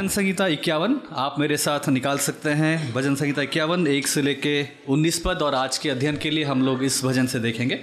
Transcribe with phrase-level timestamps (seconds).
[0.00, 4.52] भजन संहिता इक्यावन, आप मेरे साथ निकाल सकते हैं। भजन संहिता इक्यावन, एक से लेके
[4.88, 7.78] उन्नीस पद, और आज के अध्ययन के लिए हम लोग इस भजन से देखेंगे।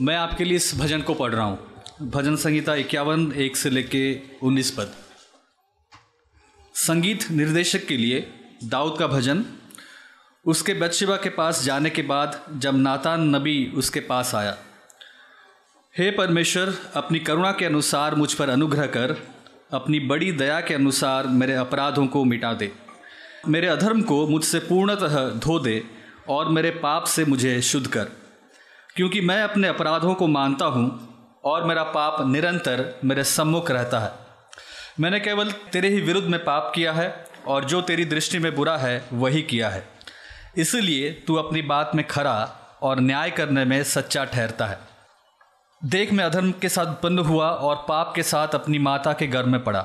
[0.00, 4.20] मैं आपके लिए इस भजन को पढ़ रहा हूँ। भजन संहिता इक्यावन, एक से लेके
[4.42, 4.94] उन्नीस पद।
[6.74, 8.26] संगीत निर्देशक के लिए
[8.64, 9.44] दाऊद का भजन,
[10.44, 14.56] उसके बदशिबा के पास जाने के बाद जब नातान नबी उसके पास आया,
[15.94, 19.16] हे परमेश्वर, अपनी करुणा के अनुसार मुझ पर अनुग्रह कर
[19.72, 22.72] अपनी बड़ी दया के अनुसार मेरे अपराधों को मिटा दे।
[23.48, 25.84] मेरे अधर्म को मुझसे पूर्णतः धो दे
[26.28, 28.04] और मेरे पाप से मुझे शुद्ध कर।
[28.96, 31.14] क्योंकि मैं अपने अपराधों को मानता हूँ
[31.44, 34.12] और मेरा पाप निरंतर मेरे सम्मुख रहता है।
[35.00, 38.76] मैंने केवल तेरे ही विरुद्ध में पाप किया है और जो तेरी दृष्टि में बुरा
[38.76, 39.88] है, वही किया है।
[40.56, 44.91] इसलिए तू अपनी बात में खरा और न्याय करने में सच्चा ठहरता है।
[45.82, 49.46] देख मैं अधर्म के साथ उत्पन्न हुआ और पाप के साथ अपनी माता के गर्भ
[49.46, 49.84] में पड़ा।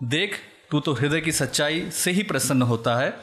[0.00, 0.38] देख,
[0.70, 3.16] तू तो हृदय की सच्चाई से ही प्रसन्न होता है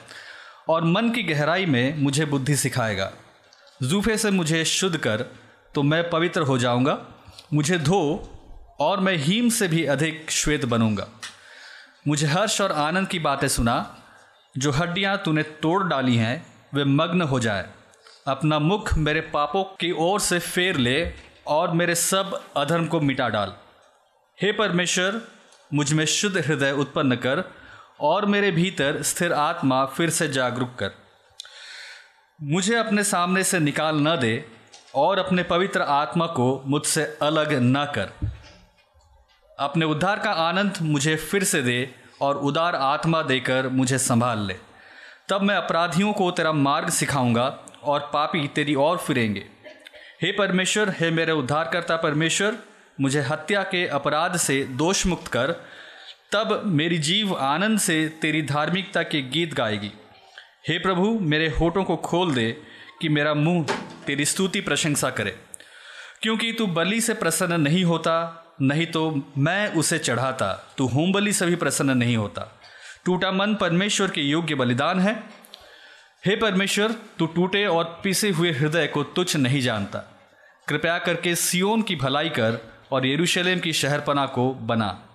[0.70, 3.12] और मन की गहराई में मुझे बुद्धि सिखाएगा।
[3.84, 5.26] जूफे से मुझे शुद्ध कर
[5.76, 6.98] तो मैं पवित्र हो जाऊँगा।
[7.54, 8.02] मुझे धो
[8.80, 11.08] और मैं हीम से भी अधिक श्वेत बनूँगा।
[12.08, 13.98] मुझे हर्ष और आनंद की बातें सुना।
[14.56, 17.70] जो हड्डियाँ तूने तोड़ डाली हैं, वे मग्न हो जाए।
[18.28, 23.30] अपना मुख मेरे पापों की ओर से फेर ले और मेरे सब अधर्म को मिटा
[23.30, 23.54] डाल।
[24.42, 25.22] हे परमेश्वर,
[25.74, 27.44] मुझमें शुद्ध हृदय उत्पन्न कर
[28.00, 30.92] और मेरे भीतर स्थिर आत्मा फिर से जागरूक कर।
[32.44, 34.46] मुझे अपने सामने से निकाल न दे
[34.96, 38.10] और अपने पवित्र आत्मा को मुझसे अलग न कर।
[39.60, 44.56] अपने उद्धार का आनंद मुझे फिर से दे और उदार आत्मा देकर मुझे संभाल ले।
[45.30, 49.46] तब मैं अपराधियों को तेरा मार्ग सिखाऊँगा और पापी तेरी ओर फिरेंगे।
[50.22, 52.58] हे परमेश्वर, हे मेरे उद्धारकर्ता परमेश्वर,
[53.02, 55.52] मुझे हत्या के अपराध से दोष मुक्त कर,
[56.32, 59.92] तब मेरी जीव आनंद से तेरी धार्मिकता के गीत गाएगी।
[60.68, 62.58] हे प्रभु, मेरे होठों को खोल दे
[63.02, 63.66] कि मेरा मुँह
[64.08, 65.38] तेरी स्तुति प्रशंसा करे।
[66.22, 71.34] क्योंकि तू बलि से प्रसन्न नहीं होता, नहीं तो मैं उसे चढ़ाता। तू होम बलि
[71.34, 72.60] से भी प्रसन्न नहीं होता।
[73.06, 75.41] टूटा मन परमेश्वर के योग्य बलिदान है।
[76.26, 80.00] हे परमेश्वर, तू टूटे और पिसे हुए हृदय को तुच्छ नहीं जानता।
[80.68, 85.06] कृपया करके सियोन की भलाई कर और यरूशलेम की शहरपना को बना।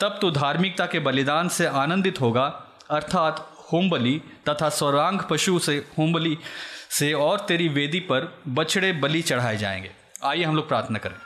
[0.00, 5.86] तब तो धार्मिकता के बलिदान से आनंदित होगा, अर्थात होम बलि तथा स्वरांग पशु से
[5.98, 6.38] होम बलि
[6.90, 9.90] से और तेरी वेदी पर बछड़े बलि चढ़ाए जाएँगे।
[10.24, 11.16] आइए हम लोग प्रार्थना करें।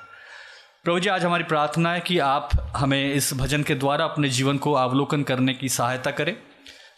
[0.85, 4.59] प्रभु जी, आज हमारी प्रार्थना है कि आप हमें इस भजन के द्वारा अपने जीवन
[4.59, 6.37] को अवलोकन करने की सहायता करें।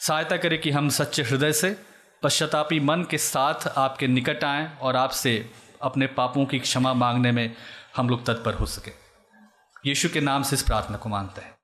[0.01, 1.86] सहायता करें कि हम सच्चे हृदय से
[2.22, 5.50] पश्चातापी मन के साथ आपके निकट आएँ और आपसे
[5.82, 7.54] अपने पापों की क्षमा मांगने में
[7.97, 8.91] हम लोग तत्पर हो सके।
[9.87, 11.54] यीशु के नाम से इस प्रार्थना को मानते हैं।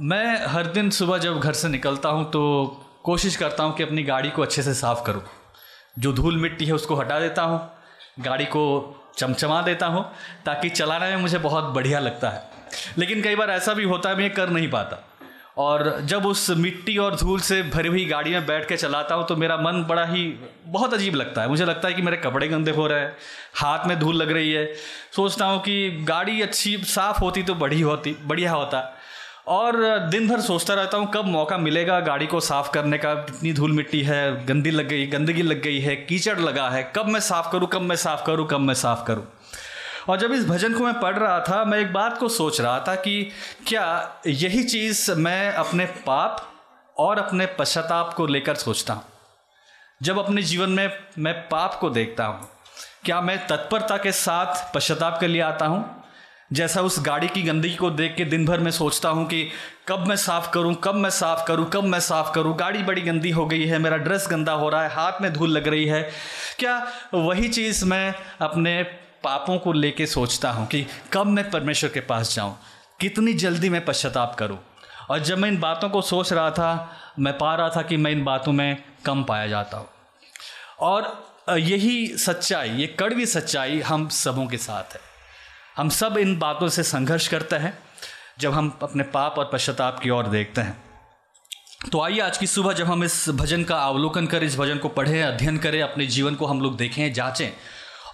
[0.00, 2.66] मैं हर दिन सुबह जब घर से निकलता हूँ तो
[3.04, 5.22] कोशिश करता हूँ कि अपनी गाड़ी को अच्छे से साफ़ करूँ।
[5.98, 7.60] जो धूल मिट्टी है उसको हटा देता हूँ,
[8.20, 8.64] गाड़ी को
[9.16, 10.04] चमचमा देता हूँ,
[10.46, 12.50] ताकि चलाने में मुझे बहुत बढ़िया लगता है।
[12.98, 15.04] लेकिन कई बार ऐसा भी होता है, मैं कर नहीं पाता।
[15.58, 19.26] और जब उस मिट्टी और धूल से भरी हुई गाड़ी में बैठ के चलाता हूँ
[19.26, 20.24] तो मेरा मन बड़ा ही,
[20.66, 23.16] बहुत अजीब लगता है। मुझे लगता है कि मेरे कपड़े गंदे हो रहे हैं,
[23.54, 24.64] हाथ में धूल लग रही है।
[25.16, 28.84] सोचता हूँ कि गाड़ी अच्छी, साफ़ होती तो बड़ी होती, बढ़िया होता।
[29.48, 29.76] और
[30.10, 33.12] दिन भर सोचता रहता हूँ, कब मौका मिलेगा गाड़ी को साफ़ करने का?
[33.12, 37.06] इतनी धूल मिट्टी है, गंदी लग गई, गंदगी लग गई है, कीचड़ लगा है। कब
[37.06, 39.26] मैं साफ़ करूँ, कब मैं साफ़ करूँ, कब मैं साफ़ करूँ?
[40.08, 42.78] और जब इस भजन को मैं पढ़ रहा था, मैं एक बात को सोच रहा
[42.80, 43.30] था कि
[43.66, 46.54] क्या यही चीज़ मैं अपने पाप
[46.98, 49.04] और अपने पश्चाताप को लेकर सोचता हूँ?
[50.02, 52.48] जब अपने जीवन में मैं पाप को देखता हूँ,
[53.04, 55.94] क्या मैं तत्परता के साथ पश्चाताप के लिए आता हूँ?
[56.52, 59.48] जैसा उस गाड़ी की गंदगी को देख के दिन भर में सोचता हूँ कि
[59.88, 62.56] कब मैं साफ़ करूँ, कब मैं साफ़ करूँ, कब मैं साफ़ करूँ?
[62.56, 65.50] गाड़ी बड़ी गंदी हो गई है, मेरा ड्रेस गंदा हो रहा है, हाथ में धूल
[65.50, 66.10] लग रही है।
[66.58, 68.82] क्या वही चीज़ मैं अपने
[69.24, 72.56] पापों को लेके सोचता हूँ कि कब मैं परमेश्वर के पास जाऊँ,
[73.00, 74.58] कितनी जल्दी मैं पश्चाताप करूँ।
[75.10, 78.10] और जब मैं इन बातों को सोच रहा था, मैं पा रहा था कि मैं
[78.10, 79.88] इन बातों में कम पाया जाता हूँ।
[80.80, 85.00] और यही सच्चाई, ये कड़वी सच्चाई हम सबों के साथ है।
[85.76, 87.78] हम सब इन बातों से संघर्ष करते हैं,
[88.38, 90.76] जब हम अपने पाप और पश्चाताप की ओर देखते हैं।
[91.92, 94.88] तो आइए आज की सुबह जब हम इस भजन का अवलोकन करें, इस भजन को
[94.88, 97.50] पढ़ें, अध्ययन करें, अपने जीवन को हम लोग देखें, जांचें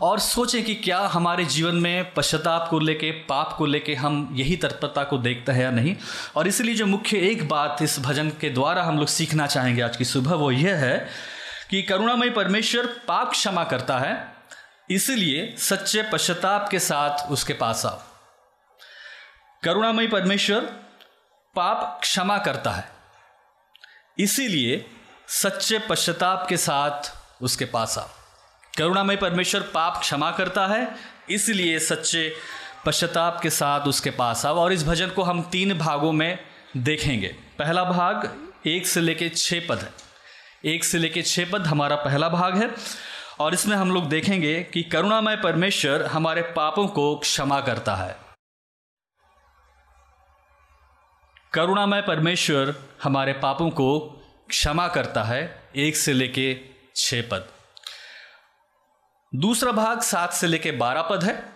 [0.02, 4.56] और सोचें कि क्या हमारे जीवन में पश्चाताप को लेके, पाप को लेके हम यही
[4.56, 5.96] तत्परता को देखते हैं या नहीं?
[6.36, 9.96] और इसलिए जो मुख्य एक बात इस भजन के द्वारा हम लोग सीखना चाहेंगे आज
[9.96, 10.98] की सुबह, वो यह है
[11.70, 14.16] कि करुणामय परमेश्वर पाप क्षमा करता है,
[14.90, 18.00] इसलिए सच्चे पश्चाताप के साथ उसके पास आओ।
[19.62, 20.60] करुणामयी परमेश्वर
[21.56, 22.88] पाप क्षमा करता है,
[24.18, 24.84] इसीलिए
[25.28, 27.10] सच्चे पश्चाताप के साथ
[27.42, 28.02] उसके पास आ
[28.78, 30.96] करुणामय परमेश्वर पाप क्षमा करता है,
[31.30, 32.36] इसलिए सच्चे
[32.86, 36.38] पश्चाताप के साथ उसके पास आओ। और इस भजन को हम तीन भागों में
[36.76, 39.92] देखेंगे। पहला भाग एक से लेके छः पद है।
[40.64, 42.70] एक से लेके छः पद हमारा पहला भाग है।
[43.40, 48.16] और इसमें हम लोग देखेंगे कि करुणामय परमेश्वर हमारे पापों को क्षमा करता है।
[51.52, 54.00] करुणामय परमेश्वर हमारे पापों को
[54.48, 56.60] क्षमा करता है। एक से लेके
[56.96, 57.53] छः पद।
[59.34, 61.52] दूसरा भाग सात से लेके बारह पद है।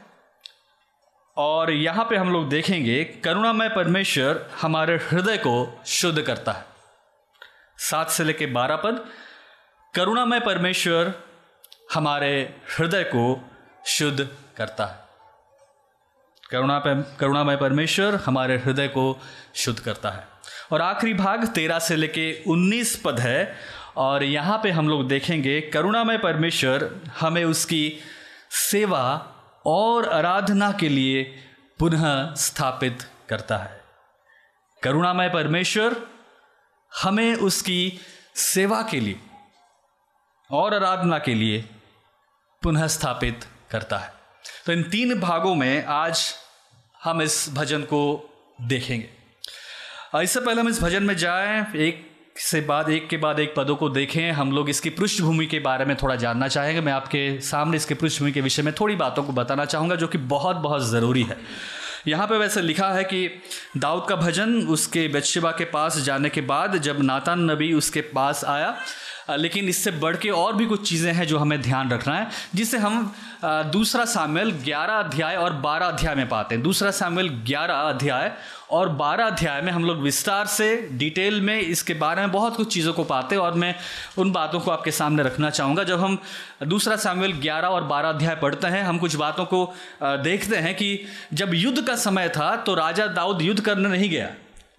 [1.37, 6.65] और यहाँ पे हम लोग देखेंगे, करुणामय परमेश्वर हमारे हृदय को शुद्ध करता है।
[7.79, 9.09] सात से लेके बारह पद,
[9.95, 11.15] करुणामय परमेश्वर
[11.95, 13.51] हमारे हृदय को
[13.87, 15.09] शुद्ध करता है।
[16.51, 19.19] करुणा पर करुणामय परमेश्वर हमारे हृदय को
[19.55, 20.29] शुद्ध करता है।
[20.73, 23.57] और आखिरी भाग तेरह से लेके उन्नीस पद है
[23.99, 26.91] और यहाँ पे हम लोग देखेंगे करुणामय परमेश्वर
[27.21, 28.01] हमें उसकी
[28.51, 29.03] सेवा
[29.67, 31.23] और आराधना के लिए
[31.79, 33.81] पुनः स्थापित करता है।
[34.83, 35.97] करुणामय परमेश्वर
[37.03, 38.01] हमें उसकी
[38.35, 39.21] सेवा के लिए
[40.51, 41.65] और आराधना के लिए
[42.63, 44.13] पुनः स्थापित करता है।
[44.67, 46.35] तो इन तीन भागों में आज
[47.05, 48.01] हम इस भजन को
[48.63, 52.08] देखेंगे। इससे पहले हम इस भजन में जाएँ, एक
[52.41, 55.85] से बाद, एक के बाद एक पदों को देखें। हम लोग इसकी पृष्ठभूमि के बारे
[55.85, 59.33] में थोड़ा जानना चाहेंगे। मैं आपके सामने इसके पृष्ठभूमि के विषय में थोड़ी बातों को
[59.33, 61.37] बताना चाहूँगा, जो कि बहुत बहुत ज़रूरी है।
[62.09, 63.29] यहाँ पे वैसे लिखा है कि
[63.77, 68.45] दाऊद का भजन उसके बेतशेबा के पास जाने के बाद, जब नातान नबी उसके पास
[68.45, 68.77] आया
[69.31, 72.79] लेकिन इससे बढ़ के और भी कुछ चीज़ें हैं जो हमें ध्यान रखना है, जिसे
[72.79, 73.13] हम
[73.45, 78.33] दूसरा सामेल 11 अध्याय और 12 अध्याय में पाते हैं। दूसरा सामेल 11 अध्याय
[78.71, 82.73] और 12 अध्याय में हम लोग विस्तार से डिटेल में इसके बारे में बहुत कुछ
[82.75, 83.75] चीज़ों को पाते हैं और मैं
[84.19, 86.19] उन बातों को आपके सामने रखना चाहूँगा। जब हम
[86.65, 89.65] दूसरा सामेल 11 और 12 अध्याय पढ़ते हैं, हम कुछ बातों को
[90.03, 90.99] देखते हैं कि
[91.33, 94.29] जब युद्ध का समय था तो राजा दाऊद युद्ध करने नहीं गया।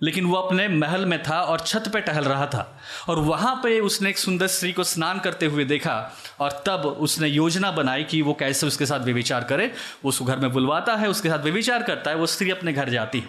[0.01, 3.79] लेकिन वो अपने महल में था और छत पे टहल रहा था। और वहाँ पे
[3.79, 8.21] उसने एक सुंदर स्त्री को स्नान करते हुए देखा और तब उसने योजना बनाई कि
[8.21, 9.65] वो कैसे उसके साथ व्यविचार करे।
[10.03, 12.89] वो उसको घर में बुलवाता है, उसके साथ व्यविचार करता है, वो स्त्री अपने घर
[12.89, 13.27] जाती है।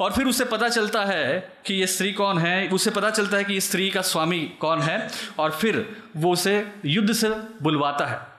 [0.00, 3.44] और फिर उसे पता चलता है कि ये स्त्री कौन है, उसे पता चलता है
[3.44, 7.28] कि इस स्त्री का स्वामी कौन है और फिर वो उसे युद्ध से
[7.62, 8.35] बुलवाता है।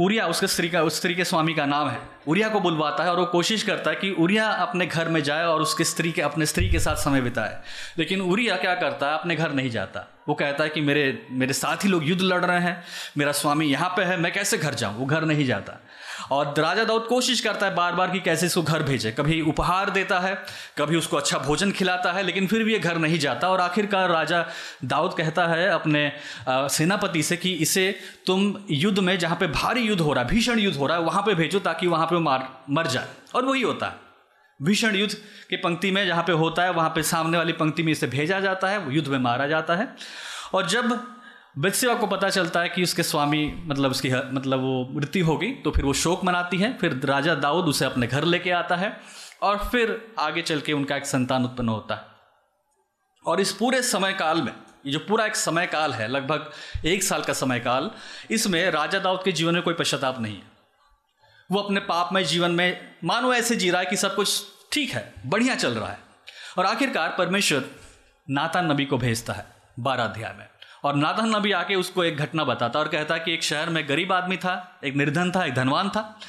[0.00, 1.98] उरिया उसके स्त्री का, उस स्त्री के स्वामी का नाम है।
[2.28, 5.44] उरिया को बुलवाता है और वो कोशिश करता है कि उरिया अपने घर में जाए
[5.44, 7.62] और उसके स्त्री के, अपने स्त्री के साथ समय बिताए।
[7.98, 9.14] लेकिन उरिया क्या करता है?
[9.14, 12.44] अपने घर नहीं जाता। वो कहता है कि मेरे मेरे साथ ही लोग युद्ध लड़
[12.44, 12.84] रहे हैं,
[13.18, 14.98] मेरा स्वामी यहाँ पे है, मैं कैसे घर जाऊँ?
[14.98, 15.80] वो घर नहीं जाता।
[16.30, 19.90] और राजा दाऊद कोशिश करता है बार बार कि कैसे इसको घर भेजे। कभी उपहार
[19.90, 20.34] देता है,
[20.78, 24.10] कभी उसको अच्छा भोजन खिलाता है, लेकिन फिर भी ये घर नहीं जाता। और आखिरकार
[24.10, 24.44] राजा
[24.84, 26.10] दाऊद कहता है अपने
[26.48, 27.90] सेनापति से कि इसे
[28.26, 31.02] तुम युद्ध में जहाँ पे भारी युद्ध हो रहा है, भीषण युद्ध हो रहा है,
[31.02, 34.02] वहाँ पे भेजो ताकि वहाँ पे मार, मर जाए। और वही होता है।
[34.60, 35.14] भीषण युद्ध
[35.50, 38.40] की पंक्ति में जहाँ पे होता है, वहाँ पे सामने वाली पंक्ति में इसे भेजा
[38.40, 39.88] जाता है युद्ध में मारा जाता है।
[40.54, 40.98] और जब
[41.56, 45.70] बेत्सेवा को पता चलता है कि उसके स्वामी मतलब उसकी मतलब वो मृत्यु होगी तो
[45.70, 48.96] फिर वो शोक मनाती है, फिर राजा दाऊद उसे अपने घर लेके आता है,
[49.42, 52.02] और फिर आगे चल के उनका एक संतान उत्पन्न होता है।
[53.24, 54.52] और इस पूरे समय काल में,
[54.86, 56.50] ये जो पूरा एक समय काल है, लगभग
[56.84, 57.90] एक साल का समय काल
[58.30, 60.52] इसमें राजा दाऊद के जीवन में कोई पश्चाताप नहीं है।
[61.50, 64.42] वो अपने पापमय जीवन में, मानो ऐसे जी रहा है कि सब कुछ
[64.72, 65.98] ठीक है, बढ़िया चल रहा है।
[66.58, 67.64] और आखिरकार परमेश्वर
[68.28, 69.46] नाता नबी को भेजता है,
[69.80, 70.46] बारह अध्याय में।
[70.84, 74.12] और नाथन नबी आके उसको एक घटना बताता और कहता कि एक शहर में गरीब
[74.12, 76.20] आदमी था, एक निर्धन था, एक धनवान था।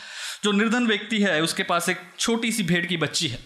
[0.44, 3.40] जो निर्धन व्यक्ति है, उसके पास एक छोटी सी भेड़ की बच्ची है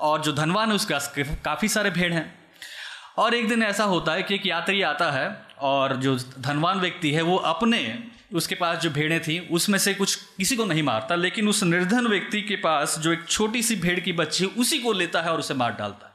[0.00, 1.12] और जो धनवान है, उसके पास
[1.44, 2.42] काफ़ी सारे भेड़ हैं।
[3.18, 7.12] और एक दिन ऐसा होता है कि एक यात्री आता है और जो धनवान व्यक्ति
[7.12, 11.14] है, वो अपने उसके पास जो भेड़ें थी, उसमें से कुछ किसी को नहीं मारता,
[11.14, 14.92] लेकिन उस निर्धन व्यक्ति के पास जो एक छोटी सी भेड़ की बच्ची उसी को
[14.92, 16.11] लेता है और उसे मार डालता है।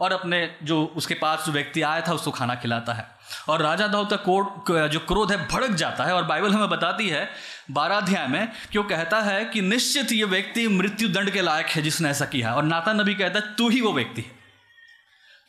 [0.00, 3.06] और अपने जो उसके पास जो व्यक्ति आया था उसको खाना खिलाता है।
[3.48, 4.46] और राजा दाऊद का कोड,
[4.88, 7.28] जो क्रोध है, भड़क जाता है और बाइबल हमें बताती है
[7.70, 11.66] बारह अध्याय में कि वो कहता है कि निश्चित ये व्यक्ति मृत्यु दंड के लायक
[11.66, 14.30] है जिसने ऐसा किया और नाता नबी कहता है, तू ही वो व्यक्ति है।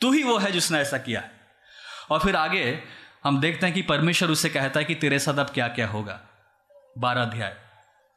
[0.00, 1.22] तू ही वो है जिसने ऐसा किया
[2.10, 2.82] और फिर आगे
[3.24, 6.20] हम देखते हैं कि परमेश्वर उससे कहता है कि तेरे साथ अब क्या क्या होगा।
[6.98, 7.56] बारह अध्याय।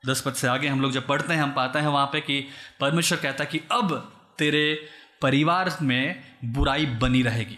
[0.04, 2.48] दस पद से आगे हम लोग जब पढ़ते हैं, हम पाते हैं वहाँ पे कि
[2.80, 4.90] परमेश्वर कहता है कि अब तेरे
[5.24, 7.58] परिवार में बुराई बनी रहेगी।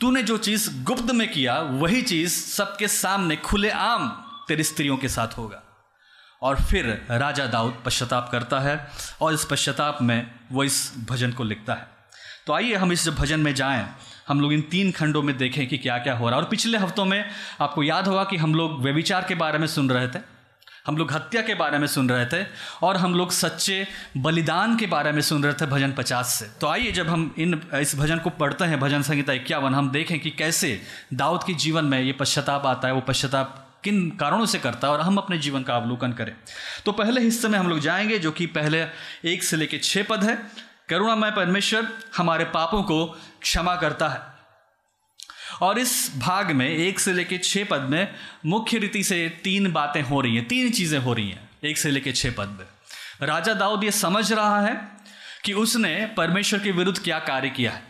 [0.00, 4.08] तूने जो चीज़ गुप्त में किया, वही चीज़ सबके सामने खुले आम
[4.48, 5.62] तेरी स्त्रियों के साथ होगा।
[6.42, 11.44] और फिर राजा दाऊद पश्चाताप करता है और इस पश्चाताप में वो इस भजन को
[11.44, 11.88] लिखता है।
[12.46, 13.88] तो आइए हम इस भजन में जाएँ।
[14.28, 16.78] हम लोग इन तीन खंडों में देखें कि क्या क्या हो रहा है। और पिछले
[16.78, 20.33] हफ्तों में आपको याद होगा कि हम लोग व्यविचार के बारे में सुन रहे थे।
[20.86, 22.46] हम लोग हत्या के बारे में सुन रहे थे
[22.82, 26.66] और हम लोग सच्चे बलिदान के बारे में सुन रहे थे भजन पचास से। तो
[26.66, 30.30] आइए जब हम इन, इस भजन को पढ़ते हैं, भजन संहिता इक्यावन, हम देखें कि
[30.30, 30.82] कैसे
[31.14, 34.92] दाऊद के जीवन में ये पश्चाताप आता है, वो पश्चाताप किन कारणों से करता है
[34.92, 36.32] और हम अपने जीवन का अवलोकन करें।
[36.86, 38.86] तो पहले हिस्से में हम लोग जाएँगे, जो कि पहले
[39.24, 40.38] एक से लेकर छः पद है।
[40.88, 43.06] करुणामय परमेश्वर हमारे पापों को
[43.42, 44.33] क्षमा करता है।
[45.62, 48.14] और इस भाग में एक से लेकर छः पद में
[48.46, 51.90] मुख्य रीति से तीन बातें हो रही हैं, तीन चीज़ें हो रही हैं, एक से
[51.90, 54.76] लेकर छः पद में। राजा दाऊद ये समझ रहा है
[55.44, 57.82] कि उसने परमेश्वर के विरुद्ध क्या कार्य किया है।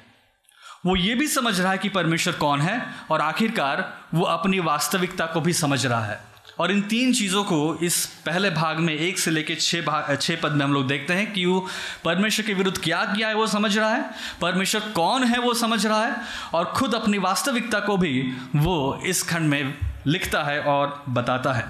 [0.86, 2.80] वो ये भी समझ रहा है कि परमेश्वर कौन है
[3.10, 7.78] और आखिरकार वो अपनी वास्तविकता को भी समझ रहा है। और इन तीन चीज़ों को
[7.82, 11.14] इस पहले भाग में एक से लेकर छः भाग छः पद में हम लोग देखते
[11.14, 11.66] हैं कि वो
[12.04, 15.86] परमेश्वर के विरुद्ध क्या किया है वो समझ रहा है। परमेश्वर कौन है वो समझ
[15.86, 16.16] रहा है
[16.54, 19.74] और खुद अपनी वास्तविकता को भी वो इस खंड में
[20.06, 21.64] लिखता है और बताता है।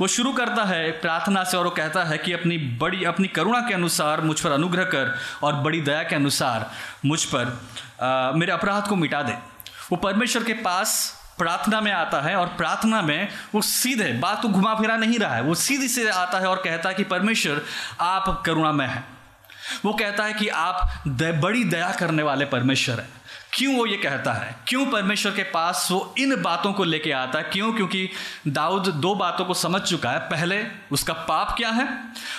[0.00, 3.60] वो शुरू करता है प्रार्थना से और वो कहता है कि अपनी बड़ी अपनी करुणा
[3.60, 6.70] के अनुसार मुझ पर अनुग्रह कर और बड़ी दया के अनुसार
[7.04, 7.60] मुझ पर
[8.02, 9.32] आ, मेरे अपराध को मिटा दे।
[9.90, 14.48] वो परमेश्वर के पास प्रार्थना में आता है और प्रार्थना में वो सीधे बात तो
[14.48, 17.62] घुमा फिरा नहीं रहा है। वो सीधे से आता है और कहता है कि परमेश्वर
[18.00, 19.08] आप करुणामय हैं।
[19.84, 23.08] वो कहता है कि आप द, बड़ी दया करने वाले परमेश्वर हैं।
[23.52, 24.56] क्यों वो ये कहता है?
[24.68, 27.44] क्यों परमेश्वर के पास वो इन बातों को लेके आता है?
[27.44, 27.72] क्यों?
[27.72, 28.10] क्योंकि
[28.48, 31.88] दाऊद दो बातों को समझ चुका है। पहले उसका पाप क्या है?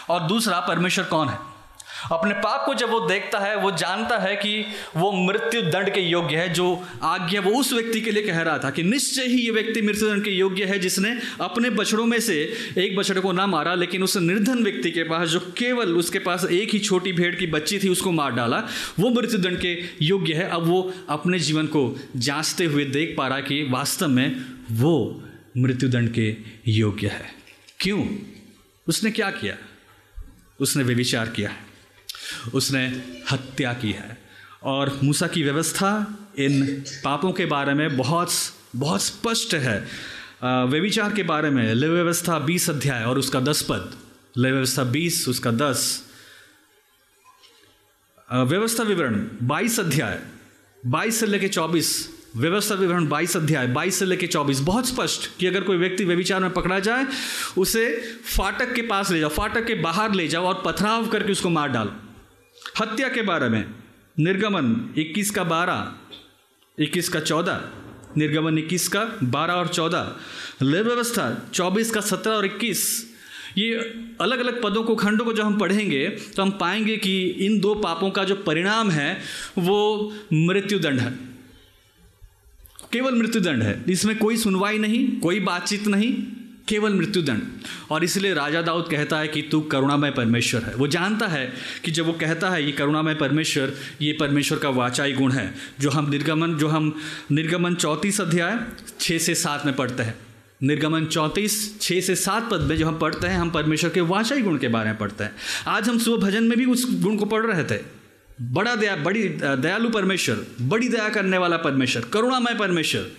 [0.10, 1.55] और दूसरा परमेश्वर कौन है?
[2.12, 4.66] अपने पाप को जब वो देखता है, वो जानता है कि
[4.98, 8.58] वो मृत्यु दंड के योग्य है, जो आज्ञा वो उस व्यक्ति के लिए कह रहा
[8.58, 12.20] था कि निश्चय ही ये व्यक्ति मृत्यु दंड के योग्य है, जिसने अपने बछड़ों में
[12.20, 16.20] से एक बछड़े को ना मारा, लेकिन उस निर्धन व्यक्ति के पास, जो केवल उसके
[16.20, 18.64] पास एक ही छोटी भेड़ की बच्ची थी, उसको मार डाला,
[19.00, 23.28] वो मृत्यु दंड के योग्य है। अब वो अपने जीवन को जांचते हुए देख पा
[23.28, 25.24] रहा कि वास्तव में वो
[25.58, 26.36] मृत्युदंड के
[26.68, 27.32] योग्य है।
[27.80, 28.08] क्यों?
[28.88, 29.58] उसने क्या किया?
[30.60, 31.65] उसने वे विचार किया। है
[32.54, 32.86] उसने
[33.32, 34.18] हत्या की है।
[34.64, 35.90] और मूसा की व्यवस्था
[36.38, 38.32] इन पापों के बारे में बहुत
[38.76, 39.88] बहुत स्पष्ट है।
[40.44, 43.94] व्यविचार के बारे में ले व्यवस्था बीस अध्याय और उसका दस पद।
[44.38, 46.04] ले व्यवस्था बीस, उसका दस।
[48.34, 50.20] व्यवस्था विवरण बाईस अध्याय।
[50.86, 55.48] बाईस से लेके चौबीस। व्यवस्था विवरण बाईस अध्याय, बाईस से लेके चौबीस। बहुत स्पष्ट कि
[55.48, 57.06] अगर कोई व्यक्ति व्यविचार में पकड़ा जाए,
[57.58, 57.86] उसे
[58.38, 61.70] फाटक के पास ले जाओ, फाटक के बाहर ले जाओ और पथराव करके उसको मार
[61.70, 61.96] डालो।
[62.80, 63.66] हत्या के बारे में।
[64.20, 65.94] निर्गमन 21 का 12
[66.80, 67.62] 21 का 14
[68.18, 70.16] निर्गमन 21 का 12 और 14
[70.62, 73.12] लय व्यवस्था 24 का 17 और 21
[73.58, 73.76] ये
[74.22, 77.76] अलग अलग पदों को, खंडों को जब हम पढ़ेंगे तो हम पाएँगे कि इन दो
[77.76, 79.22] पापों का जो परिणाम है,
[79.58, 81.12] वो मृत्युदंड है।
[82.94, 86.14] केवल मृत्युदंड है। इसमें कोई सुनवाई नहीं, कोई बातचीत नहीं।
[86.68, 87.42] केवल मृत्युदंड।
[87.92, 91.54] और इसलिए राजा दाऊद कहता है कि तू करुणामय परमेश्वर है। वो जानता है
[91.86, 95.90] कि जब वो कहता है, ये करुणामय परमेश्वर, ये परमेश्वर का वाचाई गुण है, जो
[95.90, 96.96] हम निर्गमन, जो हम
[97.32, 98.60] निर्गमन चौंतीस अध्याय
[99.00, 100.16] छः से सात में पढ़ते हैं।
[100.64, 104.42] निर्गमन चौंतीस छः से सात पद में जो हम पढ़ते हैं, हम परमेश्वर के वाचाई
[104.42, 105.32] गुण के बारे में पढ़ते हैं।
[105.68, 107.82] आज हम सुबह भजन में भी उस गुण को पढ़ रहे थे।
[108.42, 113.12] बड़ा दया, बड़ी, दयालु परमेश्वर, बड़ी दया करने वाला परमेश्वर, करुणामय परमेश्वर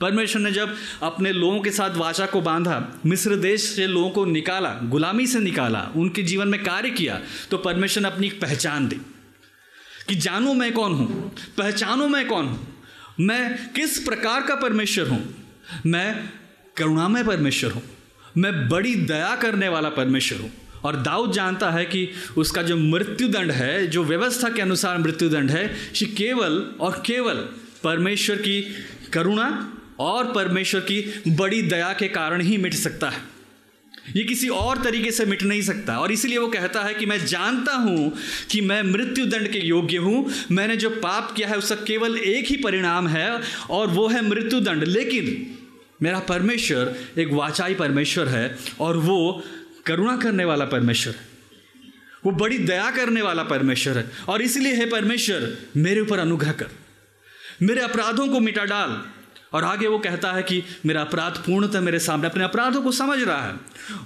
[0.00, 4.24] परमेश्वर ने जब अपने लोगों के साथ वाचा को बांधा, मिस्र देश से लोगों को
[4.26, 8.88] निकाला, गुलामी से निकाला, उनके जीवन में कार्य किया तो परमेश्वर ने अपनी एक पहचान
[8.88, 8.96] दी
[10.08, 12.66] कि जानू मैं कौन हूँ, पहचानो मैं कौन हूँ,
[13.20, 15.22] मैं किस प्रकार का परमेश्वर हूँ,
[15.86, 16.28] मैं
[16.76, 17.82] करुणामय परमेश्वर हूँ,
[18.36, 20.50] मैं बड़ी दया करने वाला परमेश्वर हूँ।
[20.84, 25.66] और दाऊद जानता है कि उसका जो मृत्युदंड है, जो व्यवस्था के अनुसार मृत्युदंड है
[26.16, 27.36] केवल और केवल
[27.82, 28.60] परमेश्वर की
[29.12, 29.48] करुणा
[30.00, 33.40] और परमेश्वर की बड़ी दया के कारण ही मिट सकता है।
[34.16, 37.26] ये किसी और तरीके से मिट नहीं सकता। और इसीलिए वो कहता है कि मैं
[37.26, 38.12] जानता हूँ
[38.50, 42.46] कि मैं मृत्यु दंड के योग्य हूँ। मैंने जो पाप किया है, उसका केवल एक
[42.46, 43.40] ही परिणाम है,
[43.70, 45.58] और वो है मृत्यु दंड लेकिन
[46.02, 49.44] मेरा परमेश्वर एक वाचाई परमेश्वर है, और वो
[49.86, 51.28] करुणा करने वाला परमेश्वर है।
[52.24, 56.66] वो बड़ी दया करने वाला परमेश्वर है। और इसलिए, है परमेश्वर, मेरे ऊपर अनुग्रह कर।
[57.62, 59.19] मेरे अपराधों को मिटा डाल।
[59.52, 63.18] और आगे वो कहता है कि मेरा अपराध पूर्णतः मेरे सामने, अपने अपराधों को समझ
[63.18, 63.54] रहा है।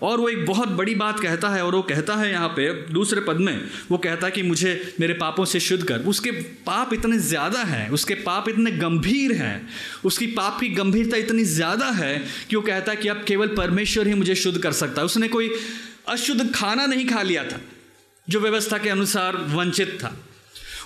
[0.02, 3.20] और वो एक बहुत बड़ी बात कहता है और वो कहता है यहाँ पे, दूसरे
[3.20, 3.60] पद में,
[3.90, 6.30] वो कहता है कि मुझे मेरे पापों से शुद्ध कर। उसके
[6.66, 9.68] पाप इतने ज़्यादा हैं, उसके पाप इतने गंभीर हैं,
[10.04, 12.18] उसकी पाप की गंभीरता इतनी ज़्यादा है
[12.50, 15.28] कि वो कहता है कि अब केवल परमेश्वर ही मुझे शुद्ध कर सकता है। उसने
[15.28, 15.50] कोई
[16.08, 17.60] अशुद्ध खाना नहीं खा लिया था,
[18.28, 20.16] जो व्यवस्था के अनुसार वंचित था।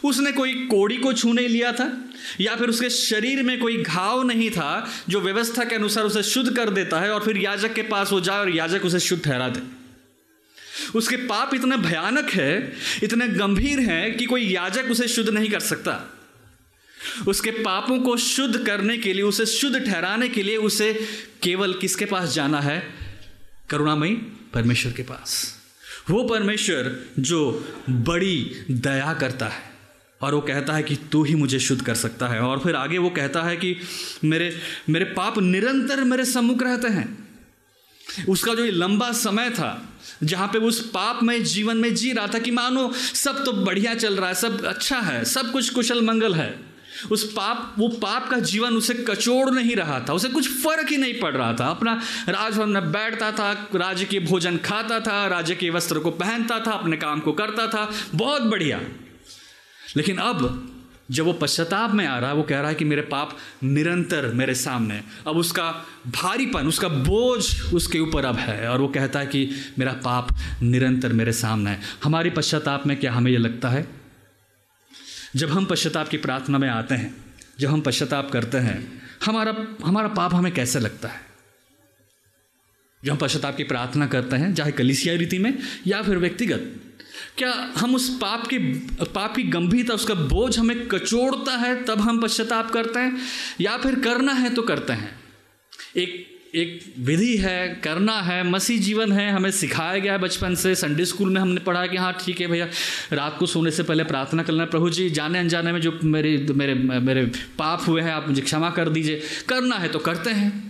[0.04, 2.04] उसने कोई कोड़ी को छू नहीं लिया था?
[2.40, 6.56] या फिर उसके शरीर में कोई घाव नहीं था जो व्यवस्था के अनुसार उसे शुद्ध
[6.56, 9.48] कर देता है और फिर याजक के पास हो जाए और याजक उसे शुद्ध ठहरा
[9.48, 9.78] दे?
[10.94, 15.60] उसके पाप इतने भयानक है, इतने गंभीर हैं कि कोई याजक उसे शुद्ध नहीं कर
[15.60, 16.14] सकता।
[17.28, 21.08] उसके पापों को शुद्ध करने के लिए, उसे शुद्ध ठहराने के लिए उसे
[21.42, 22.94] केवल किसके पास जाना है?
[23.70, 24.14] करुणामयी
[24.54, 25.58] परमेश्वर के पास।
[26.10, 29.77] वो परमेश्वर जो बड़ी दया करता है।
[30.22, 32.98] और वो कहता है कि तू ही मुझे शुद्ध कर सकता है। और फिर आगे
[32.98, 33.76] वो कहता है कि
[34.24, 37.28] मेरे मेरे पाप निरंतर मेरे सम्मुख रहते हैं।
[38.28, 42.38] उसका जो लंबा समय था, जहाँ पे उस पाप में जीवन में जी रहा था
[42.38, 46.34] कि मानो सब तो बढ़िया चल रहा है, सब अच्छा है, सब कुछ कुशल मंगल
[46.34, 46.60] है।
[47.10, 50.96] उस पाप, वो पाप का जीवन उसे कचोड़ नहीं रहा था, उसे कुछ फ़र्क ही
[50.96, 55.54] नहीं पड़ रहा था। अपना राजभवन में बैठता था राज्य के भोजन खाता था राज्य
[55.54, 58.80] के वस्त्र को पहनता था, अपने काम को करता था, बहुत बढ़िया।
[59.96, 60.64] लेकिन अब
[61.10, 64.26] जब वो पश्चाताप में आ रहा है, वो कह रहा है कि मेरे पाप निरंतर
[64.26, 69.26] मेरे सामने अब उसका भारीपन, उसका बोझ उसके ऊपर अब है और वो कहता है
[69.26, 70.28] कि मेरा पाप
[70.62, 73.88] निरंतर मेरे सामने है। हमारी पश्चाताप में क्या हमें ये लगता है?
[75.36, 77.24] जब हम पश्चाताप की प्रार्थना में आते हैं,
[77.60, 81.20] जब हम पश्चाताप करते हैं, हमारा हमारा पाप हमें कैसे लगता है?
[83.04, 86.74] जब हम पश्चाताप की प्रार्थना करते हैं, चाहे कलिसिया रीति में या फिर व्यक्तिगत
[87.38, 88.58] क्या हम उस पाप की
[89.14, 93.18] पाप की गंभीरता, उसका बोझ हमें कचोड़ता है, तब हम पश्चाताप करते हैं?
[93.60, 95.20] या फिर करना है तो करते हैं।
[95.96, 100.74] एक एक विधि है, करना है, मसीह जीवन है, हमें सिखाया गया है बचपन से
[100.74, 102.68] संडे स्कूल में हमने पढ़ा कि हाँ ठीक है भैया,
[103.12, 106.46] रात को सोने से पहले प्रार्थना करना है, प्रभु जी, जाने अनजाने में जो मेरे
[106.50, 107.26] मेरे मेरे
[107.58, 110.67] पाप हुए हैं, आप मुझे क्षमा कर दीजिए। करना है तो करते हैं।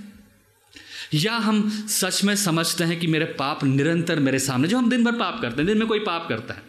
[1.15, 5.05] या हम सच में समझते हैं कि मेरे पाप निरंतर मेरे सामने, जो हम दिन
[5.05, 6.63] भर पाप करते हैं, दिन में कोई पाप करता है।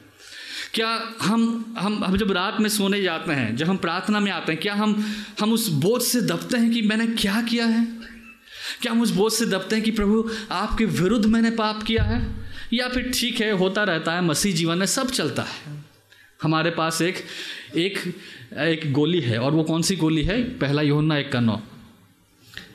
[0.73, 4.51] क्या हम हम हम जब रात में सोने जाते हैं, जब हम प्रार्थना में आते
[4.51, 7.87] हैं, क्या हम हम उस बोझ से दबते हैं कि मैंने क्या किया है?
[8.81, 12.35] क्या हम उस बोझ से दबते हैं कि प्रभु, आपके विरुद्ध मैंने पाप किया है?
[12.73, 15.83] या फिर ठीक है, होता रहता है, मसीह जीवन में सब चलता है।
[16.43, 17.15] हमारे पास एक
[17.75, 18.15] एक
[18.57, 20.43] एक गोली है, और वो कौन सी गोली है?
[20.43, 21.61] पहला योना एक का नौ।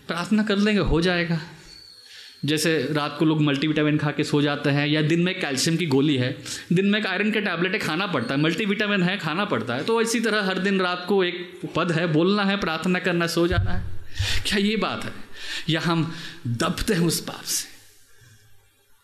[0.09, 1.41] प्रार्थना कर लेंगे, हो जाएगा।
[2.45, 5.87] जैसे रात को लोग मल्टीविटामिन खा के सो जाते हैं, या दिन में कैल्शियम की
[5.87, 6.37] गोली है,
[6.73, 10.01] दिन में एक आयरन के टैबलेट खाना पड़ता है मल्टीविटामिन है, खाना पड़ता है तो
[10.01, 13.71] इसी तरह हर दिन रात को एक पद है, बोलना है, प्रार्थना करना सो जाना
[13.71, 13.83] है।
[14.47, 15.13] क्या ये बात है?
[15.69, 16.13] या हम
[16.47, 17.69] दबते हैं उस पाप से?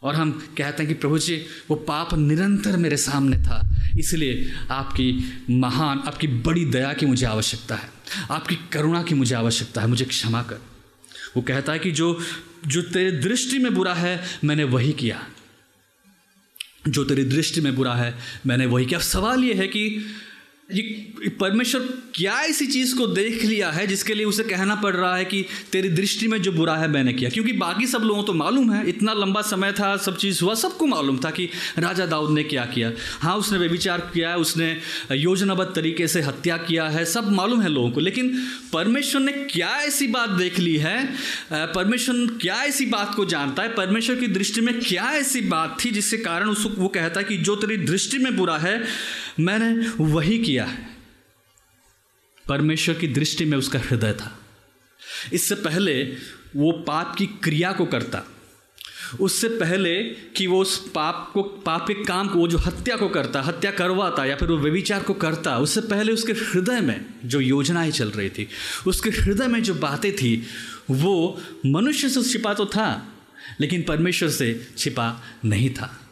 [0.02, 1.36] और हम कहते हैं कि प्रभु जी,
[1.70, 3.60] वो पाप निरंतर मेरे सामने था,
[3.98, 5.08] इसलिए आपकी
[5.50, 7.88] महान, आपकी बड़ी दया की मुझे आवश्यकता है,
[8.30, 10.69] आपकी करुणा की मुझे आवश्यकता है, मुझे क्षमा कर।
[11.36, 12.20] वो कहता है कि जो
[12.66, 15.26] जो तेरे दृष्टि में बुरा है, मैंने वही किया।
[16.88, 20.04] जो तेरी दृष्टि में बुरा है, मैंने वही किया। अब सवाल ये है कि
[20.74, 21.80] ये परमेश्वर
[22.14, 25.44] क्या ऐसी चीज़ को देख लिया है जिसके लिए उसे कहना पड़ रहा है कि
[25.72, 27.30] तेरी दृष्टि में जो बुरा है मैंने किया?
[27.30, 30.86] क्योंकि बाकी सब लोगों तो मालूम है, इतना लंबा समय था, सब चीज़ हुआ, सबको
[30.86, 34.76] मालूम था कि राजा दाऊद ने क्या किया। हाँ उसने व्यविचार किया है, उसने
[35.12, 38.32] योजनाबद्ध तरीके से हत्या किया है, सब मालूम है लोगों को, लेकिन
[38.72, 40.98] परमेश्वर ने क्या ऐसी बात देख ली है?
[41.52, 43.74] परमेश्वर क्या ऐसी बात को जानता है?
[43.74, 47.36] परमेश्वर की दृष्टि में क्या ऐसी बात थी जिसके कारण उसको वो कहता है कि
[47.36, 48.82] जो तेरी दृष्टि में बुरा है
[49.40, 50.88] मैंने वही किया है।
[52.48, 54.40] परमेश्वर की दृष्टि में उसका हृदय था।
[55.32, 56.02] इससे पहले
[56.56, 58.22] वो पाप की क्रिया को करता।
[59.20, 63.08] उससे पहले कि वो उस पाप को, पाप के काम को, वो जो हत्या को
[63.08, 67.40] करता, हत्या करवाता या फिर वो व्यविचार को करता, उससे पहले उसके हृदय में जो
[67.40, 68.48] योजनाएँ चल रही थी,
[68.86, 70.46] उसके हृदय में जो बातें थी,
[70.90, 73.12] वो मनुष्य से छिपा तो था,
[73.60, 76.09] लेकिन परमेश्वर से छिपा नहीं था।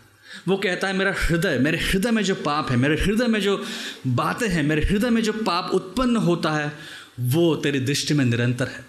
[0.49, 3.65] वो कहता है, मेरा हृदय, मेरे हृदय में जो पाप है, मेरे हृदय में जो
[4.07, 6.73] बातें हैं, मेरे हृदय में जो पाप उत्पन्न होता है,
[7.21, 8.87] वो तेरी दृष्टि में निरंतर है।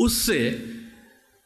[0.00, 0.64] उससे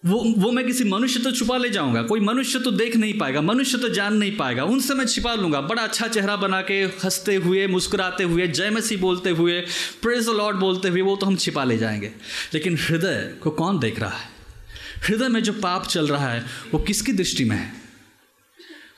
[0.06, 3.40] वो वो मैं किसी मनुष्य तो छुपा ले जाऊँगा, कोई मनुष्य तो देख नहीं पाएगा,
[3.40, 7.34] मनुष्य तो जान नहीं पाएगा, उनसे मैं छिपा लूँगा। बड़ा अच्छा चेहरा बना के हँसते
[7.34, 9.60] हुए, मुस्कुराते हुए, जय मसी बोलते हुए
[10.02, 12.12] प्रेज लॉर्ड बोलते हुए वो तो हम छिपा ले जाएँगे।
[12.54, 14.30] लेकिन हृदय को कौन देख रहा है?
[15.08, 17.77] हृदय में जो पाप चल रहा है, वो किसकी दृष्टि में है?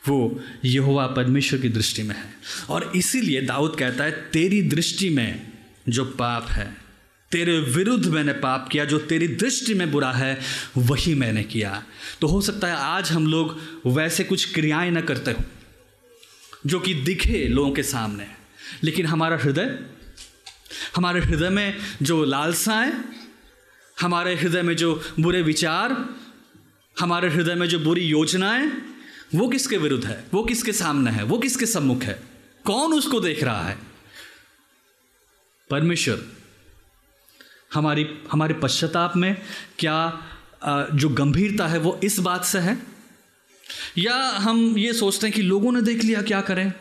[0.09, 2.35] वो यहोवा परमेश्वर की दृष्टि में है।
[2.71, 5.53] और इसीलिए दाऊद कहता है, तेरी दृष्टि में
[5.89, 6.77] जो पाप है,
[7.33, 10.41] तेरे विरुद्ध मैंने पाप किया, जो तेरी दृष्टि में बुरा है,
[10.77, 11.85] वही मैंने किया।
[12.21, 15.45] तो हो सकता है आज हम लोग वैसे कुछ क्रियाएँ न करते हो,
[16.67, 18.27] जो कि दिखे लोगों के सामने,
[18.83, 19.79] लेकिन हमारा हृदय,
[20.97, 22.93] हमारे हृदय में जो लालसाएँ
[24.01, 26.09] हमारे हृदय में जो बुरे विचार,
[27.01, 28.90] हमारे हृदय में जो बुरी योजनाएँ
[29.35, 30.25] वो किसके विरुद्ध है?
[30.35, 31.23] वो किसके सामने है?
[31.23, 32.23] वो किसके सम्मुख है?
[32.65, 33.79] कौन उसको देख रहा है?
[35.71, 36.23] परमेश्वर,
[37.75, 39.37] हमारी, हमारे पश्चाताप में
[39.79, 40.23] क्या
[40.95, 42.83] जो गंभीरता है वो इस बात से है?
[43.99, 46.73] या हम ये सोचते हैं कि लोगों ने देख लिया, क्या करें?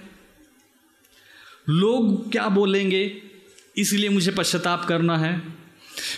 [1.69, 3.21] लोग क्या बोलेंगे?
[3.77, 5.41] इसलिए मुझे पश्चाताप करना है।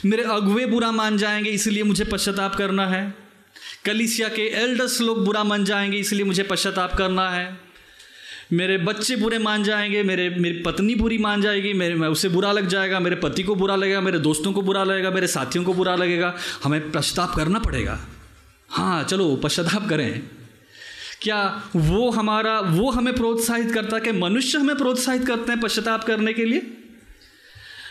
[0.05, 3.20] मेरे अगुए बुरा मान जाएँगे, इसलिए मुझे पश्चाताप करना है।
[3.85, 7.57] कलिसिया के एल्डर्स लोग बुरा मान जाएँगे, इसलिए मुझे पश्चाताप करना है।
[8.53, 12.51] मेरे बच्चे बुरे मान जाएँगे, मेरे, मेरी पत्नी बुरी मान जाएगी, मेरे, मैं उसे बुरा
[12.51, 15.73] लग जाएगा, मेरे पति को बुरा लगेगा, मेरे दोस्तों को बुरा लगेगा, मेरे साथियों को
[15.73, 18.07] बुरा लगेगा। हमें पश्चाताप करना पड़ेगा।
[18.69, 20.23] हाँ चलो, पश्चाताप करें।
[21.21, 26.03] क्या वो हमारा, वो हमें प्रोत्साहित करता है कि मनुष्य हमें प्रोत्साहित करते हैं पश्चाताप
[26.03, 26.77] करने के लिए?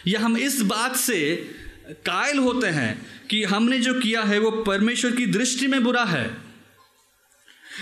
[0.06, 1.50] या हम इस बात से
[1.90, 6.30] कायल होते हैं कि हमने जो किया है वो परमेश्वर की दृष्टि में बुरा है।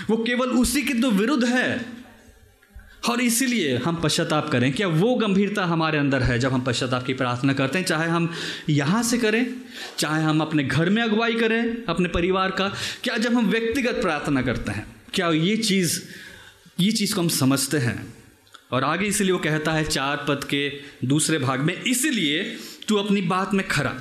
[0.09, 1.99] वो केवल उसी के तो विरुद्ध है।
[3.09, 7.13] और इसीलिए हम पश्चाताप करें क्या वो गंभीरता हमारे अंदर है जब हम पश्चाताप की
[7.13, 8.33] प्रार्थना करते हैं, चाहे हम
[8.69, 9.55] यहाँ से करें,
[9.97, 12.67] चाहे हम अपने घर में अगुवाई करें, अपने परिवार का,
[13.03, 16.01] क्या जब हम व्यक्तिगत प्रार्थना करते हैं, क्या ये चीज़
[16.79, 18.13] ये चीज़ को हम समझते हैं?
[18.71, 20.69] और आगे इसीलिए वो कहता है चार पद के
[21.05, 22.57] दूसरे भाग में, इसीलिए
[22.89, 23.95] तू अपनी बात में खरा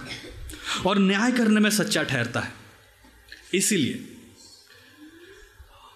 [0.86, 2.52] और न्याय करने में सच्चा ठहरता है।
[3.54, 4.04] इसीलिए,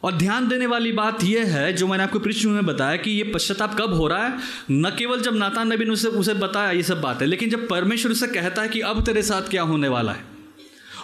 [0.02, 3.24] और ध्यान देने वाली बात यह है, जो मैंने आपको पृष्ठ में बताया कि ये
[3.24, 4.38] पश्चाताप कब हो रहा है,
[4.70, 8.12] न केवल जब नाता नबीन उसे उसे बताया ये सब बात है लेकिन जब परमेश्वर
[8.12, 10.24] उसे कहता है कि अब तेरे साथ क्या होने वाला है,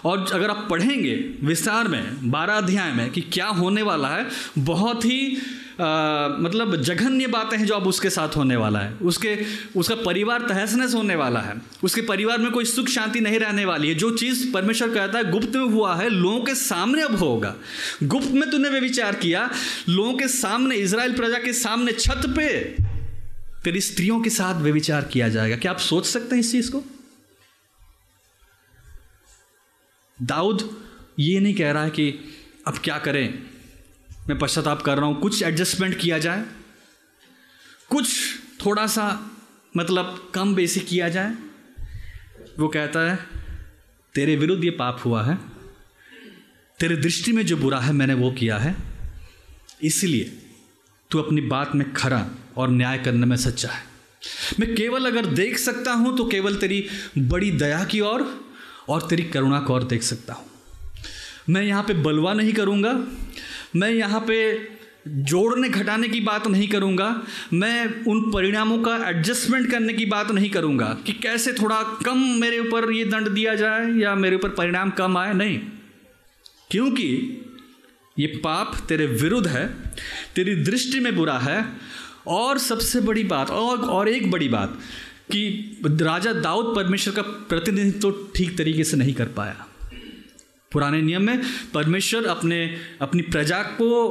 [0.05, 4.27] और अगर आप पढ़ेंगे विस्तार में, बारह अध्याय में कि क्या होने वाला है,
[4.59, 5.37] बहुत ही
[5.81, 10.41] आ, मतलब जघन्य बातें हैं जो अब उसके साथ होने वाला है। उसके उसका परिवार
[10.41, 13.95] तहस नहस होने वाला है। उसके परिवार में कोई सुख शांति नहीं रहने वाली है।
[13.95, 17.55] जो चीज़ परमेश्वर कहता है गुप्त में हुआ है लोगों के सामने अब होगा।
[18.03, 19.51] गुप्त में तूने वे विचार किया
[19.89, 22.49] लोगों के सामने इसराइल प्रजा के सामने छत पे
[23.65, 26.71] तेरी स्त्रियों के साथ वे विचार किया जाएगा। क्या आप सोच सकते हैं इस चीज़
[26.71, 26.85] को?
[30.23, 30.83] दाऊद
[31.19, 32.15] ये नहीं कह रहा है कि
[32.67, 33.58] अब क्या करें।
[34.29, 36.45] मैं पश्चाताप कर रहा हूँ कुछ एडजस्टमेंट किया जाए
[37.91, 38.09] कुछ
[38.65, 39.05] थोड़ा सा
[39.77, 41.35] मतलब कम बेसी किया जाए।
[42.59, 43.19] वो कहता है
[44.15, 45.39] तेरे विरुद्ध ये पाप हुआ है
[46.79, 48.75] तेरे दृष्टि में जो बुरा है मैंने वो किया है
[49.83, 50.25] इसलिए
[51.11, 53.83] तू अपनी बात में खरा और न्याय करने में सच्चा है।
[54.61, 56.85] मैं केवल अगर देख सकता हूँ तो केवल तेरी
[57.19, 58.45] बड़ी दया की ओर और,
[58.89, 60.47] और तेरी करुणा को और देख सकता हूँ।
[61.49, 62.93] मैं यहाँ पे बलवा नहीं करूँगा
[63.77, 64.37] मैं यहाँ पे
[65.09, 67.09] जोड़ने घटाने की बात नहीं करूँगा,
[67.53, 72.59] मैं उन परिणामों का एडजस्टमेंट करने की बात नहीं करूँगा कि कैसे थोड़ा कम मेरे
[72.59, 75.59] ऊपर ये दंड दिया जाए या मेरे ऊपर परिणाम कम आए। नहीं,
[76.71, 77.09] क्योंकि
[78.17, 79.67] ये पाप तेरे विरुद्ध है,
[80.35, 81.65] तेरी दृष्टि में बुरा है।
[82.29, 84.79] और सबसे बड़ी बात, और और एक बड़ी बात
[85.31, 89.67] कि राजा दाऊद परमेश्वर का प्रतिनिधित्व तो ठीक तरीके से नहीं कर पाया।
[90.73, 91.41] पुराने नियम में
[91.75, 94.09] परमेश्वर अपने, अपनी प्रजा को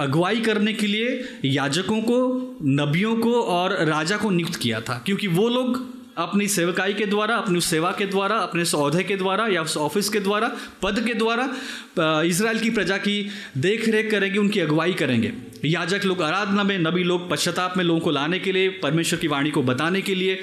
[0.00, 2.16] अगुवाई करने के लिए याजकों को,
[2.62, 5.78] नबियों को और राजा को नियुक्त किया था। क्योंकि वो लोग
[6.18, 10.08] अपनी सेवकाई के द्वारा, अपनी सेवा के द्वारा, अपने सौदे के द्वारा या उस ऑफ़िस
[10.08, 10.48] के द्वारा,
[10.82, 15.32] पद के द्वारा इसराइल की प्रजा की देख रेख करेंगे, उनकी अगुवाई करेंगे।
[15.64, 19.28] याजक लोग आराधना में, नबी लोग पश्चाताप में लोगों को लाने के लिए, परमेश्वर की
[19.28, 20.38] वाणी को बताने के लिए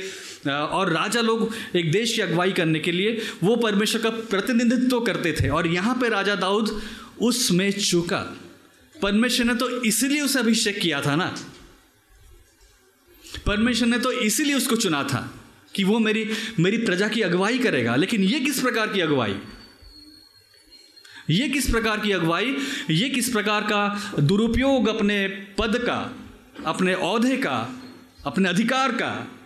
[0.53, 5.31] और राजा लोग एक देश की अगुवाई करने के लिए वो परमेश्वर का प्रतिनिधित्व करते
[5.31, 6.81] थे। और यहाँ पे राजा दाऊद
[7.21, 8.37] उसमें चूका।
[9.01, 11.35] परमेश्वर ने तो इसीलिए उसे अभिषेक किया था ना।
[13.45, 15.33] परमेश्वर ने तो इसीलिए उसको चुना था
[15.75, 16.29] कि वो मेरी
[16.59, 19.35] मेरी प्रजा की अगुवाई करेगा। लेकिन ये किस प्रकार की अगुवाई?
[21.29, 22.55] ये किस प्रकार की अगुवाई?
[22.89, 26.15] ये किस प्रकार का दुरुपयोग अपने पद का,
[26.65, 27.83] अपने औहदे का,
[28.25, 29.36] अपने अधिकार का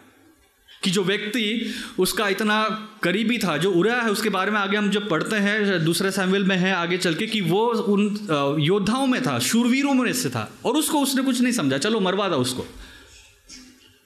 [0.84, 4.90] कि जो व्यक्ति उसका इतना करीबी था, जो उड़ा है, उसके बारे में आगे हम
[4.90, 8.28] जब पढ़ते हैं, दूसरे सैमविल में है आगे चल के कि वो उन
[8.60, 12.30] योद्धाओं में था, शूरवीरों में से था और उसको उसने कुछ नहीं समझा। चलो, मरवा
[12.30, 12.68] था उसको।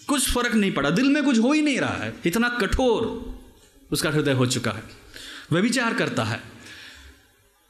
[0.07, 3.35] कुछ फ़र्क नहीं पड़ा। दिल में कुछ हो ही नहीं रहा है। इतना कठोर
[3.91, 4.83] उसका हृदय हो चुका है।
[5.51, 6.43] वह विचार करता है।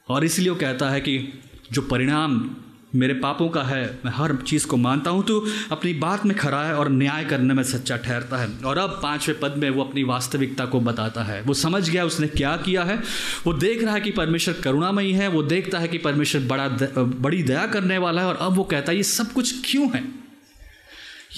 [0.10, 1.39] और इसलिए वो कहता है कि
[1.72, 2.56] जो परिणाम
[2.96, 5.40] मेरे पापों का है, मैं हर चीज़ को मानता हूँ तो
[5.72, 9.40] अपनी बात में खड़ा है और न्याय करने में सच्चा ठहरता है। और अब पाँचवें
[9.40, 12.98] पद में वो अपनी वास्तविकता को बताता है। वो समझ गया उसने क्या किया है।
[13.46, 17.44] वो देख रहा है कि परमेश्वर करुणामयी है। वो देखता है कि परमेश्वर बड़ा बड़ी
[17.44, 20.04] दया करने वाला है। और अब वो कहता है, ये सब कुछ क्यों है?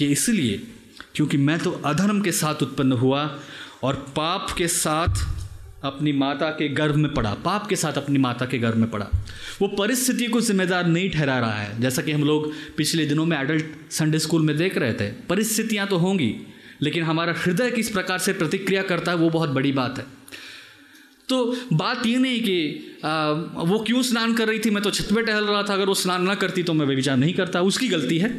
[0.00, 0.62] ये इसलिए,
[1.14, 3.28] क्योंकि मैं तो अधर्म के साथ उत्पन्न हुआ
[3.82, 5.26] और पाप के साथ
[5.84, 9.06] अपनी माता के गर्भ में पड़ा पाप के साथ अपनी माता के गर्भ में पड़ा।
[9.60, 13.36] वो परिस्थिति को जिम्मेदार नहीं ठहरा रहा है। जैसा कि हम लोग पिछले दिनों में
[13.38, 16.34] एडल्ट संडे स्कूल में देख रहे थे परिस्थितियाँ तो होंगी
[16.82, 20.04] लेकिन हमारा हृदय किस प्रकार से प्रतिक्रिया करता है वो बहुत बड़ी बात है।
[21.28, 23.30] तो बात ये नहीं कि आ,
[23.62, 25.94] वो क्यों स्नान कर रही थी मैं तो छत पे टहल रहा था अगर वो
[25.94, 28.30] स्नान ना करती तो मैं विचार नहीं करता उसकी गलती है।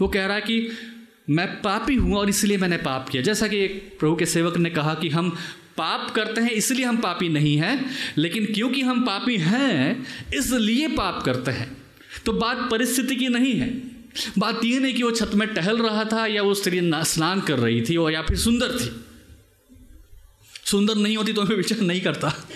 [0.00, 0.58] वो कह रहा है कि
[1.30, 4.70] मैं पापी हूँ और इसलिए मैंने पाप किया। जैसा कि एक प्रभु के सेवक ने
[4.70, 5.30] कहा कि हम
[5.76, 11.22] पाप करते हैं, इसलिए हम पापी नहीं हैं, लेकिन क्योंकि हम पापी हैं, इसलिए पाप
[11.22, 11.76] करते हैं।
[12.26, 13.68] तो बात परिस्थिति की नहीं है।
[14.38, 17.58] बात यह नहीं कि वो छत में टहल रहा था या वो स्त्री स्नान कर
[17.58, 19.04] रही थी और या फिर सुंदर थी।
[20.64, 22.46] सुंदर नहीं होती तो मैं विचार नहीं करता।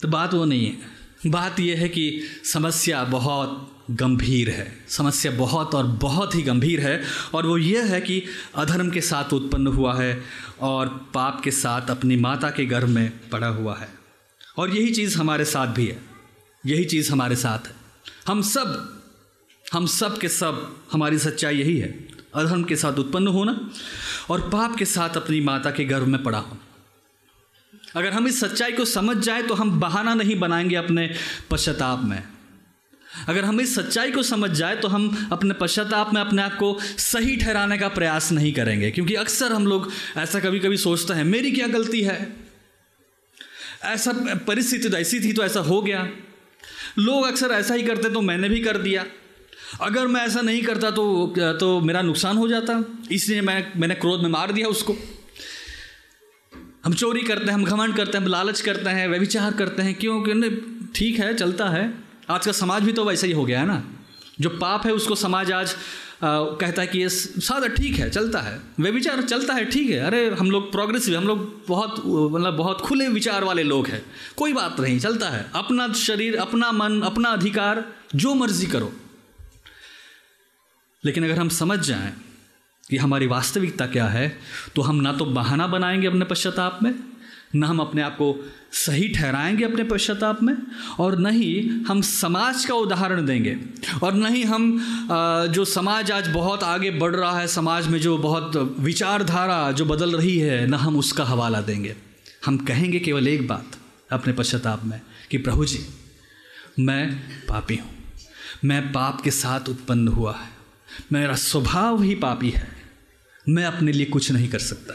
[0.00, 5.74] तो बात वो नहीं है। बात यह है कि समस्या बहुत गंभीर है। समस्या बहुत
[5.74, 8.22] और बहुत ही गंभीर है और वो ये है कि
[8.54, 10.22] अधर्म के साथ उत्पन्न हुआ है
[10.60, 13.88] और पाप के साथ अपनी माता के गर्भ में पड़ा हुआ है।
[14.58, 16.02] और यही चीज़ हमारे साथ भी है।
[16.66, 17.74] यही चीज़ हमारे साथ है।
[18.26, 18.98] हम सब
[19.72, 23.70] हम सब के सब, हमारी सच्चाई यही है। अधर्म के साथ उत्पन्न होना
[24.30, 26.60] और पाप के साथ अपनी माता के गर्भ में पड़ा होना।
[28.00, 31.14] अगर हम इस सच्चाई को समझ जाए तो हम बहाना नहीं बनाएँगे अपने
[31.50, 32.31] पश्चाताप में।
[33.28, 36.78] अगर हम इस सच्चाई को समझ जाए तो हम अपने पश्चाताप में अपने आप को
[36.82, 41.24] सही ठहराने का प्रयास नहीं करेंगे। क्योंकि अक्सर हम लोग ऐसा कभी कभी सोचते हैं,
[41.24, 42.36] मेरी क्या गलती है?
[43.84, 44.12] ऐसा
[44.46, 46.08] परिस्थिति तो ऐसी थी तो ऐसा हो गया।
[46.98, 49.04] लोग अक्सर ऐसा ही करते तो मैंने भी कर दिया।
[49.80, 54.22] अगर मैं ऐसा नहीं करता तो तो मेरा नुकसान हो जाता। इसलिए मैं, मैंने क्रोध
[54.22, 54.96] में मार दिया उसको।
[56.84, 59.94] हम चोरी करते हैं, हम घमंड करते हैं, हम लालच करते हैं व्यविचार करते हैं,
[59.94, 60.22] क्यों?
[60.22, 60.42] क्यों
[60.94, 63.82] ठीक है, चलता है। आज का समाज भी तो वैसा ही हो गया है ना।
[64.40, 65.76] जो पाप है उसको समाज आज
[66.22, 69.90] आ, कहता है कि ये सादा ठीक है चलता है। वे विचार चलता है ठीक
[69.90, 74.04] है। अरे हम लोग प्रोग्रेसिव हम लोग बहुत मतलब बहुत खुले विचार वाले लोग हैं।
[74.36, 78.92] कोई बात नहीं चलता है। अपना शरीर अपना मन अपना अधिकार जो मर्ज़ी करो।
[81.04, 82.12] लेकिन अगर हम समझ जाएँ
[82.90, 84.38] कि हमारी वास्तविकता क्या है
[84.76, 86.94] तो हम ना तो बहाना बनाएँगे अपने पश्चाताप में
[87.54, 88.34] न हम अपने आप को
[88.74, 90.54] सही ठहराएँगे अपने पश्चाताप में,
[90.98, 93.56] और न ही हम समाज का उदाहरण देंगे,
[94.02, 94.78] और न ही हम
[95.52, 100.16] जो समाज आज बहुत आगे बढ़ रहा है, समाज में जो बहुत विचारधारा जो बदल
[100.16, 101.96] रही है, न हम उसका हवाला देंगे।
[102.46, 103.76] हम कहेंगे केवल एक बात
[104.10, 105.86] अपने पश्चाताप में, कि प्रभु जी,
[106.78, 107.12] मैं
[107.48, 107.90] पापी हूँ,
[108.64, 110.48] मैं पाप के साथ उत्पन्न हुआ है,
[111.12, 112.68] मेरा स्वभाव ही पापी है,
[113.46, 114.94] मैं अपने लिए कुछ नहीं कर सकता,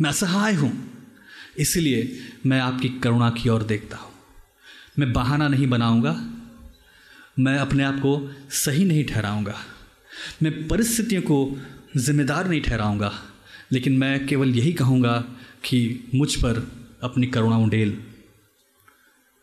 [0.00, 0.72] मैं असहाय हूँ
[1.58, 4.10] इसलिए मैं आपकी करुणा की ओर देखता हूँ।
[4.98, 6.12] मैं बहाना नहीं बनाऊँगा,
[7.38, 8.12] मैं अपने आप को
[8.50, 9.54] सही नहीं ठहराऊँगा,
[10.42, 11.58] मैं परिस्थितियों को
[11.96, 13.12] जिम्मेदार नहीं ठहराऊँगा,
[13.72, 15.18] लेकिन मैं केवल यही कहूँगा
[15.64, 16.60] कि मुझ पर
[17.02, 17.98] अपनी करुणा उडेल,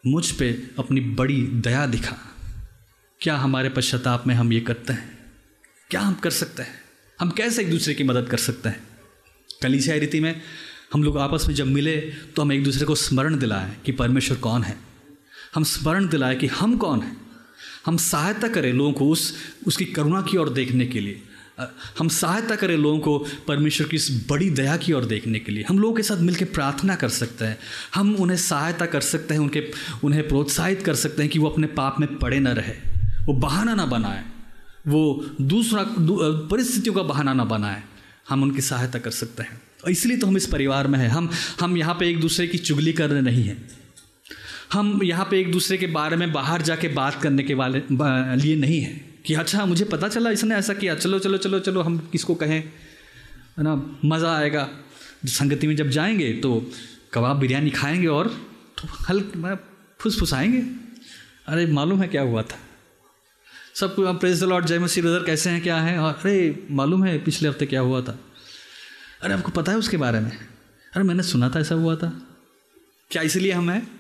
[0.04, 2.18] मुझ पे अपनी बड़ी दया दिखा।
[3.22, 5.18] क्या हमारे पश्चाताप में हम ये करते हैं?
[5.90, 6.82] क्या हम कर सकते हैं?
[7.20, 8.88] हम कैसे एक दूसरे की मदद कर सकते हैं?
[9.62, 10.42] कलीसिया रीति में
[10.94, 11.98] हम लोग आपस में जब मिले
[12.36, 14.78] तो हम एक दूसरे को स्मरण दिलाएँ कि परमेश्वर कौन है।
[15.56, 17.18] हम स्मरण दिलाएँ कि हम कौन हैं।
[17.86, 19.34] हम सहायता करें लोगों को उस
[19.68, 21.24] उसकी करुणा की ओर देखने के लिए।
[22.00, 25.66] हम सहायता करें लोगों को परमेश्वर की इस बड़ी दया की ओर देखने के लिए।
[25.70, 27.58] हम लोगों के साथ मिलकर प्रार्थना कर सकते हैं।
[27.96, 29.72] हम उन्हें सहायता कर सकते हैं उनके
[30.04, 32.76] उन्हें प्रोत्साहित कर सकते हैं कि वो अपने पाप में पड़े ना रहे।
[33.26, 34.26] वो बहाना ना बनाए।
[34.88, 37.84] वो दूसरा दू, परिस्थितियों का बहाना ना बनाए।
[38.30, 41.78] हम उनकी सहायता कर सकते हैं। इसलिए तो हम इस परिवार में हैं। हम हम
[41.78, 43.58] यहाँ पे एक दूसरे की चुगली कर रहे नहीं हैं।
[44.74, 47.82] हम यहाँ पे एक दूसरे के बारे में बाहर जाके बात करने के वाले
[48.42, 48.94] लिए नहीं है
[49.26, 52.60] कि अच्छा मुझे पता चला इसने ऐसा किया। चलो चलो चलो चलो, हम किसको कहें?
[53.58, 54.70] है ना, मज़ा आएगा।
[55.26, 56.72] संगति में जब जाएँगे तो
[57.14, 58.28] कबाब बिरयानी खाएँगे और
[58.78, 59.56] तो
[60.00, 60.62] फुस फुसाएँगे
[61.48, 62.60] अरे, मालूम है क्या हुआ था?
[63.76, 65.98] सब प्रेस लॉर्ड जय ब्रदर कैसे हैं, क्या हैं?
[65.98, 68.18] और अरे, मालूम है पिछले हफ़्ते क्या हुआ था?
[69.22, 70.32] अरे आपको पता है उसके बारे में?
[70.94, 72.28] अरे मैंने सुना था ऐसा हुआ था।
[73.12, 73.92] क्या इसलिए हम हैं?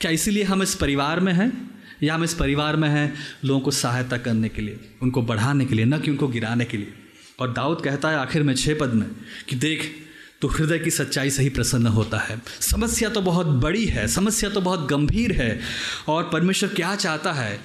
[0.00, 1.70] क्या इसीलिए हम इस परिवार में हैं?
[2.02, 5.74] या हम इस परिवार में हैं लोगों को सहायता करने के लिए, उनको बढ़ाने के
[5.74, 6.92] लिए, न कि उनको गिराने के लिए?
[7.38, 9.10] और दाऊद कहता है आखिर में छः पद में
[9.48, 9.94] कि देख
[10.40, 14.50] तो हृदय की सच्चाई से ही प्रसन्न होता है। समस्या तो बहुत बड़ी है, समस्या
[14.50, 15.60] तो बहुत गंभीर है।
[16.08, 17.60] और परमेश्वर क्या चाहता है?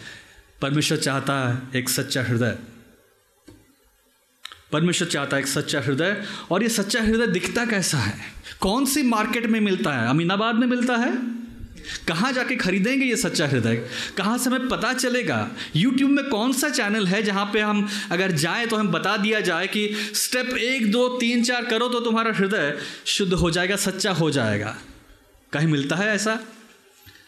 [0.61, 2.57] परमेश्वर चाहता है एक सच्चा हृदय।
[4.71, 8.19] परमेश्वर चाहता है एक सच्चा हृदय, और ये सच्चा हृदय दिखता कैसा है?
[8.59, 10.09] कौन सी मार्केट में मिलता है?
[10.09, 11.37] अमीनाबाद में मिलता है?
[12.07, 13.75] कहाँ जाके खरीदेंगे ये सच्चा हृदय?
[14.17, 15.51] कहाँ से हमें पता चलेगा?
[15.75, 19.39] यूट्यूब में कौन सा चैनल है जहाँ पे हम अगर जाएँ तो हमें बता दिया
[19.39, 24.11] जाए कि स्टेप एक, दो, तीन, चार करो तो तुम्हारा हृदय शुद्ध हो जाएगा, सच्चा
[24.11, 24.77] हो जाएगा।
[25.53, 26.39] कहीं मिलता है ऐसा?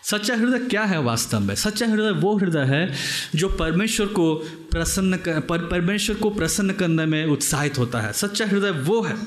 [0.03, 1.55] सच्चा हृदय क्या है वास्तव में?
[1.55, 2.95] सच्चा हृदय वो हृदय है
[3.35, 4.35] जो परमेश्वर को
[4.71, 9.17] प्रसन्न कर, पर, परमेश्वर को प्रसन्न करने में उत्साहित होता है। सच्चा हृदय वो है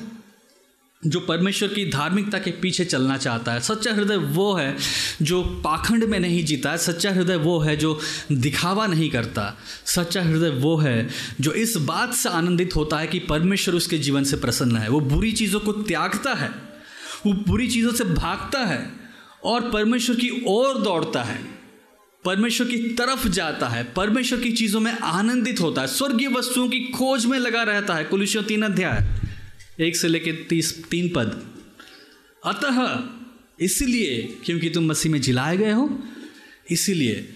[1.07, 4.77] जो परमेश्वर की धार्मिकता के पीछे चलना चाहता है। सच्चा हृदय वो है
[5.21, 7.99] जो पाखंड में नहीं जीता है। सच्चा हृदय वो है जो
[8.31, 11.09] दिखावा नहीं करता। सच्चा हृदय वो है
[11.41, 14.99] जो इस बात से आनंदित होता है कि परमेश्वर उसके जीवन से प्रसन्न है। वो
[14.99, 16.49] बुरी चीज़ों को त्यागता है।
[17.25, 19.02] वो बुरी चीज़ों से भागता है।
[19.43, 21.43] और परमेश्वर की ओर दौड़ता है,
[22.25, 26.79] परमेश्वर की तरफ़ जाता है, परमेश्वर की चीज़ों में आनंदित होता है, स्वर्गीय वस्तुओं की
[26.79, 29.07] खोज में लगा रहता है कुलुषियों तीन अध्याय,
[29.79, 31.47] एक से लेकर तीस, तीन पद।
[32.45, 32.99] अतः,
[33.59, 35.99] इसलिए, क्योंकि तुम मसीह में जिलाए गए हो,
[36.71, 37.29] इसीलिए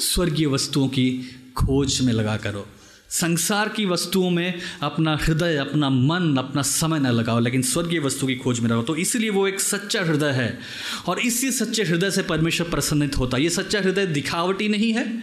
[0.00, 1.10] स्वर्गीय वस्तुओं की
[1.56, 2.68] खोज में लगा करो।
[3.10, 8.26] संसार की वस्तुओं में अपना हृदय, अपना मन, अपना समय न लगाओ, लेकिन स्वर्गीय वस्तु
[8.26, 10.58] की खोज में रहो। तो इसलिए वो एक सच्चा हृदय है।
[11.06, 15.22] और इसी सच्चे हृदय से परमेश्वर प्रसन्नित होता है। ये सच्चा हृदय दिखावटी नहीं है।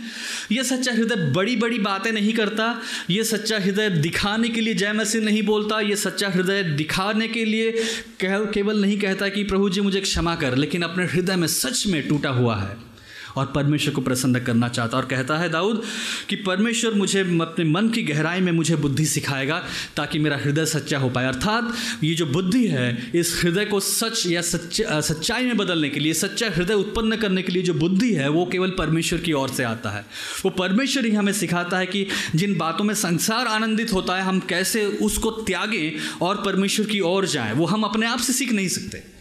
[0.52, 4.94] ये सच्चा हृदय बड़ी बड़ी बातें नहीं करता। ये सच्चा हृदय दिखाने के लिए जय
[4.94, 7.84] मसीह नहीं बोलता। ये सच्चा हृदय दिखाने के लिए
[8.24, 12.08] केवल नहीं कहता कि प्रभु जी मुझे क्षमा कर, लेकिन अपने हृदय में सच में
[12.08, 12.91] टूटा हुआ है।
[13.36, 15.82] और परमेश्वर को प्रसन्न करना चाहता और कहता है, दाऊद,
[16.30, 19.64] कि परमेश्वर मुझे अपने मन की गहराई में मुझे बुद्धि सिखाएगा
[19.98, 24.24] ताकि मेरा हृदय सच्चा हो पाए। अर्थात ये जो बुद्धि है, इस हृदय को सच
[24.28, 28.14] या सच्च सच्चाई में बदलने के लिए, सच्चा हृदय उत्पन्न करने के लिए जो बुद्धि
[28.14, 30.06] है, वो केवल परमेश्वर की ओर से आता है।
[30.46, 34.40] वो परमेश्वर ही हमें सिखाता है कि जिन बातों में संसार आनंदित होता है, हम
[34.40, 38.68] कैसे उसको त्यागें और परमेश्वर की ओर जाएँ। वो हम अपने आप से सीख नहीं
[38.68, 39.21] सकते।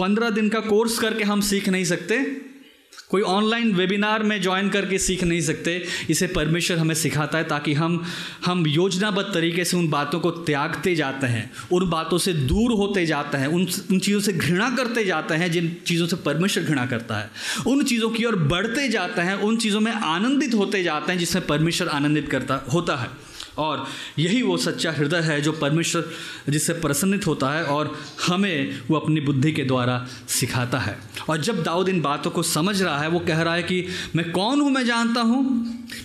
[0.00, 2.50] पंद्रह दिन का कोर्स करके हम सीख नहीं सकते।
[3.10, 7.72] कोई ऑनलाइन वेबिनार में ज्वाइन करके सीख नहीं सकते। इसे परमेश्वर हमें सिखाता है ताकि
[7.74, 8.04] हम
[8.44, 13.06] हम योजनाबद्ध तरीके से उन बातों को त्यागते जाते हैं, उन बातों से दूर होते
[13.06, 16.86] जाते हैं, उन उन चीज़ों से घृणा करते जाते हैं, जिन चीज़ों से परमेश्वर घृणा
[16.86, 17.30] करता है।
[17.66, 21.46] उन चीज़ों की ओर बढ़ते जाते हैं, उन चीज़ों में आनंदित होते जाते हैं, जिसमें
[21.46, 23.29] परमेश्वर आनंदित करता, होता है।
[23.60, 23.86] और
[24.18, 26.10] यही वो सच्चा हृदय है जो परमेश्वर
[26.48, 31.62] जिससे प्रसन्नित होता है और हमें वो अपनी बुद्धि के द्वारा सिखाता है। और जब
[31.62, 34.70] दाऊद इन बातों को समझ रहा है, वो कह रहा है कि मैं कौन हूँ?
[34.70, 35.42] मैं जानता हूँ।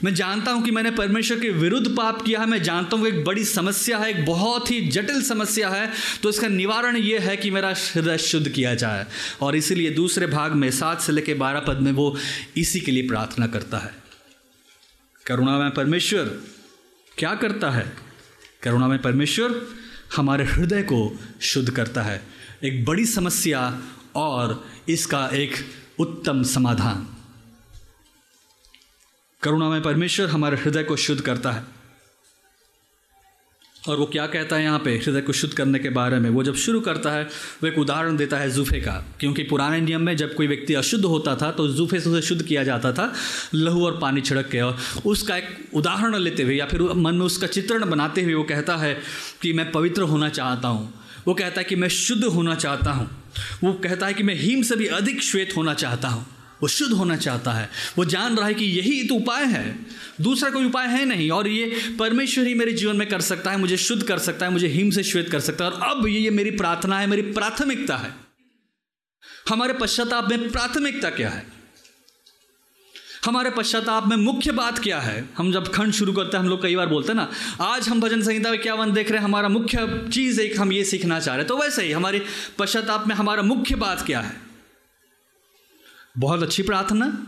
[0.03, 3.23] मैं जानता हूँ कि मैंने परमेश्वर के विरुद्ध पाप किया है। मैं जानता हूँ एक
[3.23, 5.89] बड़ी समस्या है, एक बहुत ही जटिल समस्या है।
[6.23, 9.05] तो इसका निवारण ये है कि मेरा हृदय शुद्ध किया जाए।
[9.41, 12.15] और इसीलिए दूसरे भाग में, सात से लेकर बारह पद में वो
[12.57, 13.93] इसी के लिए प्रार्थना करता है।
[15.25, 16.39] करुणा में परमेश्वर
[17.17, 17.97] क्या करता है?
[18.63, 19.67] करुणा में परमेश्वर
[20.15, 22.23] हमारे हृदय को शुद्ध करता है।
[22.63, 23.82] एक बड़ी समस्या
[24.15, 25.54] और इसका एक
[25.99, 27.08] उत्तम समाधान।
[29.43, 31.74] करुणा में परमेश्वर हमारे हृदय को शुद्ध करता है।
[33.89, 34.91] और वो क्या कहता है यहाँ पे?
[34.97, 38.17] हृदय को शुद्ध करने के बारे में। वो जब शुरू करता है, वो एक उदाहरण
[38.17, 41.67] देता है जूफे का। क्योंकि पुराने नियम में जब कोई व्यक्ति अशुद्ध होता था तो
[41.67, 43.11] जूफे से उसे शुद्ध किया जाता था
[43.53, 47.25] लहू और पानी छिड़क के। और उसका एक उदाहरण लेते हुए, या फिर मन में
[47.25, 48.97] उसका चित्रण बनाते हुए वो कहता है
[49.41, 50.93] कि मैं पवित्र होना चाहता हूँ।
[51.27, 53.09] वो कहता है कि मैं शुद्ध होना चाहता हूँ।
[53.63, 56.25] वो कहता है कि मैं हिम से भी अधिक श्वेत होना चाहता हूँ।
[56.61, 59.79] वो शुद्ध होना चाहता है। वो जान रहा है कि यही तो उपाय है।
[60.21, 63.57] दूसरा कोई उपाय है नहीं और ये परमेश्वर ही मेरे जीवन में कर सकता है
[63.57, 66.19] मुझे शुद्ध कर सकता है मुझे हिम से श्वेत कर सकता है और अब ये,
[66.19, 68.13] ये मेरी प्रार्थना है मेरी प्राथमिकता है।
[69.49, 71.45] हमारे पश्चाताप में प्राथमिकता क्या है?
[73.25, 75.29] हमारे पश्चाताप में मुख्य बात क्या है?
[75.37, 77.31] हम जब खंड शुरू करते हैं हम लोग कई बार बोलते हैं ना
[77.65, 80.71] आज हम भजन संहिता में क्या वन देख रहे हैं हमारा मुख्य चीज़ एक हम
[80.71, 82.25] ये सीखना चाह रहे हैं। तो वैसे ही हमारे
[82.59, 84.44] पश्चाताप में हमारा मुख्य बात क्या है?
[86.17, 87.28] बहुत अच्छी प्रार्थना,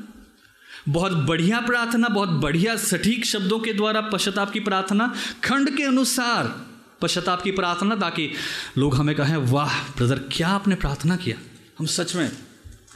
[0.89, 6.65] बहुत बढ़िया प्रार्थना, बहुत बढ़िया सटीक शब्दों के द्वारा पश्चाताप की प्रार्थना, खंड के अनुसार
[7.02, 8.32] पश्चाताप की प्रार्थना ताकि
[8.78, 11.38] लोग हमें कहें, वाह ब्रदर क्या आपने प्रार्थना किया?
[11.80, 12.32] हम सच में,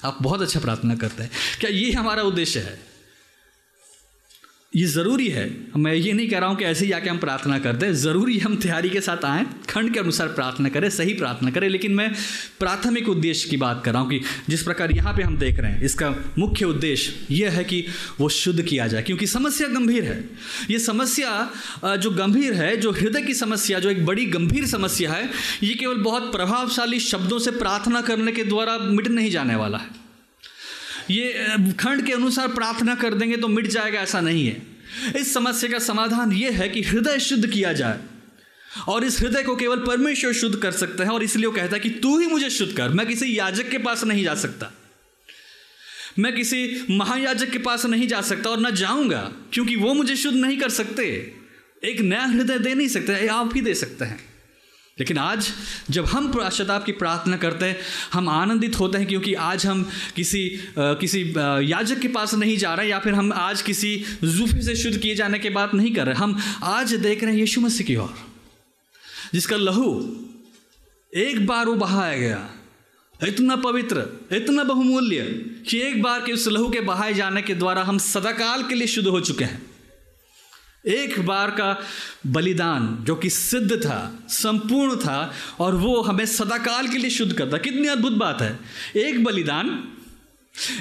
[0.04, 2.91] आप बहुत अच्छा प्रार्थना करते हैं। क्या ये हमारा उद्देश्य है?
[4.74, 5.44] ये ज़रूरी है।
[5.78, 8.38] मैं ये नहीं कह रहा हूँ कि ऐसे ही आके हम प्रार्थना कर दें। ज़रूरी
[8.40, 12.10] हम तैयारी के साथ आएँ, खंड के अनुसार प्रार्थना करें, सही प्रार्थना करें, लेकिन मैं
[12.60, 15.72] प्राथमिक उद्देश्य की बात कर रहा हूँ कि जिस प्रकार यहाँ पे हम देख रहे
[15.72, 17.84] हैं, इसका मुख्य उद्देश्य यह है कि
[18.20, 20.24] वो शुद्ध किया जाए, क्योंकि समस्या गंभीर है।
[20.72, 25.30] ये समस्या जो गंभीर है, जो हृदय की समस्या, जो एक बड़ी गंभीर समस्या है,
[25.64, 30.00] ये केवल बहुत प्रभावशाली शब्दों से प्रार्थना करने के द्वारा मिट नहीं जाने वाला है।
[31.12, 34.62] ये खंड के अनुसार प्रार्थना कर देंगे तो मिट जाएगा, ऐसा नहीं है।
[35.18, 38.00] इस समस्या का समाधान ये है कि हृदय शुद्ध किया जाए।
[38.88, 41.80] और इस हृदय को केवल परमेश्वर शुद्ध कर सकते हैं, और इसलिए वो कहता है
[41.80, 44.72] कि तू ही मुझे शुद्ध कर, मैं किसी याजक के पास नहीं जा सकता।
[46.20, 50.38] मैं किसी महायाजक के पास नहीं जा सकता और न जाऊँगा, क्योंकि वो मुझे शुद्ध
[50.38, 51.36] नहीं कर सकते।
[51.84, 54.31] एक नया हृदय दे नहीं सकते, आप ही दे सकते हैं।
[55.00, 55.50] लेकिन आज
[55.90, 57.80] जब हम पश्चाताप की प्रार्थना करते हैं
[58.14, 61.22] हम आनंदित होते हैं क्योंकि आज हम किसी आ, किसी
[61.72, 65.16] याजक के पास नहीं जा रहे या फिर हम आज किसी जूफे से शुद्ध किए
[65.16, 68.14] जाने की बात नहीं कर रहे। हम आज देख रहे हैं यीशु मसीह की ओर
[69.34, 70.18] जिसका लहू
[71.16, 72.50] एक बार वो बहाया गया।
[73.28, 75.22] इतना पवित्र इतना बहुमूल्य
[75.70, 78.88] कि एक बार के उस लहू के बहाए जाने के द्वारा हम सदाकाल के लिए
[78.88, 79.71] शुद्ध हो चुके हैं।
[80.88, 81.84] एक बार का
[82.28, 87.58] बलिदान जो कि सिद्ध था, संपूर्ण था और वो हमें सदाकाल के लिए शुद्ध करता।
[87.58, 88.60] कितनी अद्भुत बात है।
[88.96, 89.94] एक बलिदान,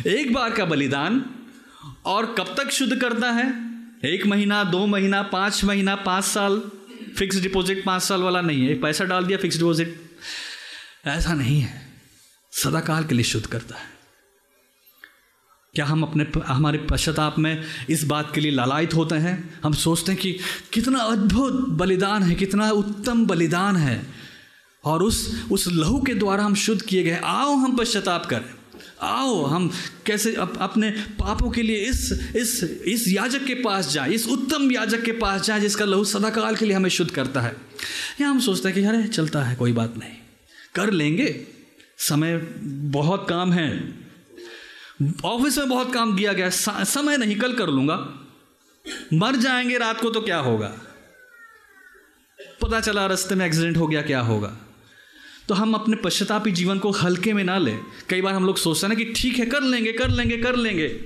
[0.07, 1.25] एक बार का बलिदान
[2.05, 3.71] और कब तक शुद्ध करता है?
[4.05, 6.63] एक महीना, दो महीना, पाँच महीना, पाँच साल?
[7.19, 10.01] फिक्स डिपॉजिट पाँच साल वाला नहीं है। एक पैसा डाल दिया फिक्स डिपॉजिट
[11.07, 11.93] ऐसा नहीं है।
[12.53, 14.00] सदाकाल के लिए शुद्ध करता है।
[15.75, 19.61] क्या हम अपने हमारे पश्चाताप में इस बात के लिए लालायित होते हैं?
[19.65, 20.37] हम सोचते हैं कि
[20.73, 24.07] कितना अद्भुत बलिदान है कितना उत्तम बलिदान है।
[24.85, 29.45] और उस उस लहू के द्वारा हम शुद्ध किए गए। आओ हम पश्चाताप करें। आओ
[29.45, 29.71] हम
[30.07, 34.73] कैसे अप, अपने पापों के लिए इस इस इस याजक के पास जाएँ इस उत्तम
[34.73, 37.57] याजक के पास जाएँ जिसका लहू सदाकाल के लिए हमें शुद्ध करता है।
[38.21, 40.13] या हम सोचते हैं कि अरे चलता है कोई बात नहीं।
[40.75, 41.47] कर लेंगे।
[41.99, 44.01] समय बहुत काम है।
[45.25, 46.51] ऑफ़िस में बहुत काम दिया गया
[46.85, 48.27] समय नहीं, कल कर लूँगा।
[49.13, 50.75] मर जाएँगे, रात को तो क्या होगा?
[52.63, 54.57] पता चला रास्ते में एक्सीडेंट हो गया, क्या होगा?
[55.49, 58.87] तो हम अपने पश्चातापी जीवन को हल्के में ना लें। कई बार हम लोग सोचते
[58.87, 61.01] हैं ना कि ठीक है, कर लेंगे कर लेंगे कर लेंगे।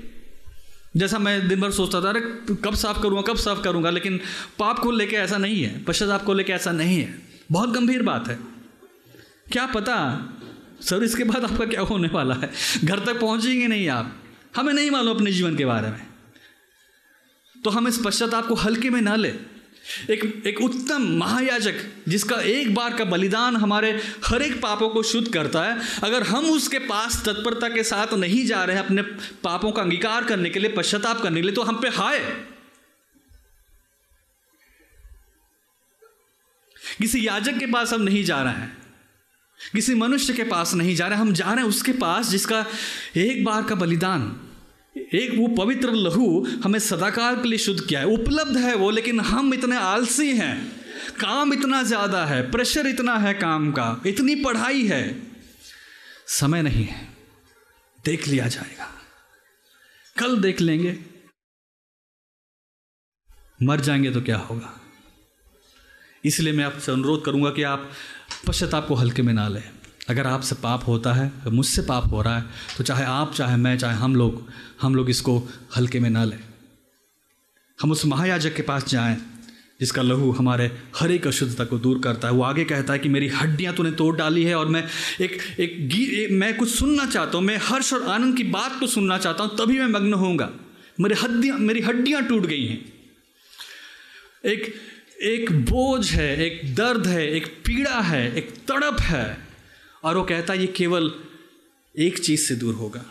[0.97, 2.21] जैसा मैं दिन भर सोचता था, अरे,
[2.55, 4.21] कब साफ़ करूँगा, कब साफ़ करूँगा, लेकिन
[4.59, 7.23] पाप को लेके ऐसा नहीं है, पश्चाताप को लेके ऐसा नहीं है।
[7.53, 8.39] बहुत गंभीर बात है।
[9.53, 10.29] क्या पता
[10.85, 12.53] सर, इसके बाद आपका क्या होने वाला है?
[12.85, 14.25] घर तक पहुँचेंगे नहीं आप।
[14.57, 16.07] हमें नहीं मालूम अपने जीवन के बारे में।
[17.65, 19.29] तो हम इस पश्चाताप को हल्के में ना ले।
[20.11, 21.75] एक एक उत्तम महायाजक,
[22.09, 23.91] जिसका एक बार का बलिदान हमारे
[24.27, 28.47] हर एक पापों को शुद्ध करता है, अगर हम उसके पास तत्परता के साथ नहीं
[28.47, 29.03] जा रहे हैं अपने
[29.43, 32.19] पापों का अंगीकार करने के लिए, पश्चाताप करने के लिए तो हम पे हाय।
[36.99, 38.84] किसी याजक के पास हम नहीं जा रहे हैं।
[39.61, 42.65] किसी मनुष्य के पास नहीं जा रहे, हम जा रहे हैं उसके पास जिसका
[43.17, 44.23] एक बार का बलिदान,
[44.97, 46.27] एक वो पवित्र लहू
[46.65, 50.57] हमें सदाकाल के लिए शुद्ध किया है। उपलब्ध है वो, लेकिन हम इतने आलसी हैं।
[51.21, 55.03] काम इतना ज़्यादा है, प्रेशर इतना है काम का, इतनी पढ़ाई है।
[56.31, 57.09] समय नहीं है,
[58.05, 58.91] देख लिया जाएगा।
[60.17, 60.97] कल देख लेंगे।
[63.63, 64.81] मर जाएँगे तो क्या होगा?
[66.25, 67.91] इसलिए मैं आपसे अनुरोध करूँगा कि आप
[68.47, 69.63] पश्चाताप को हल्के में ना लें।
[70.11, 72.45] अगर आपसे पाप होता है मुझसे पाप हो रहा है
[72.77, 74.47] तो चाहे आप चाहे मैं चाहे हम लोग
[74.83, 75.37] हम लोग इसको
[75.77, 76.39] हल्के में ना लें।
[77.79, 79.17] हम उस महायाजक के पास जाएँ
[79.81, 83.09] जिसका लहू हमारे हर एक अशुद्धता को दूर करता है। वो आगे कहता है कि
[83.09, 84.85] मेरी हड्डियाँ तूने तोड़ डाली है और मैं
[85.21, 88.79] एक एक गी एक, मैं कुछ सुनना चाहता हूँ मैं हर्ष और आनंद की बात
[88.81, 90.51] को सुनना चाहता हूँ तभी मैं मग्न होऊँगा।
[91.01, 92.79] मेरी हड्डियाँ मेरी हड्डियाँ टूट गई हैं।
[94.45, 94.75] एक
[95.23, 99.39] एक बोझ है, एक दर्द है, एक पीड़ा है, एक तड़प है।
[100.05, 101.15] और वो कहता है, ये केवल
[101.99, 103.05] एक चीज़ से दूर होगा।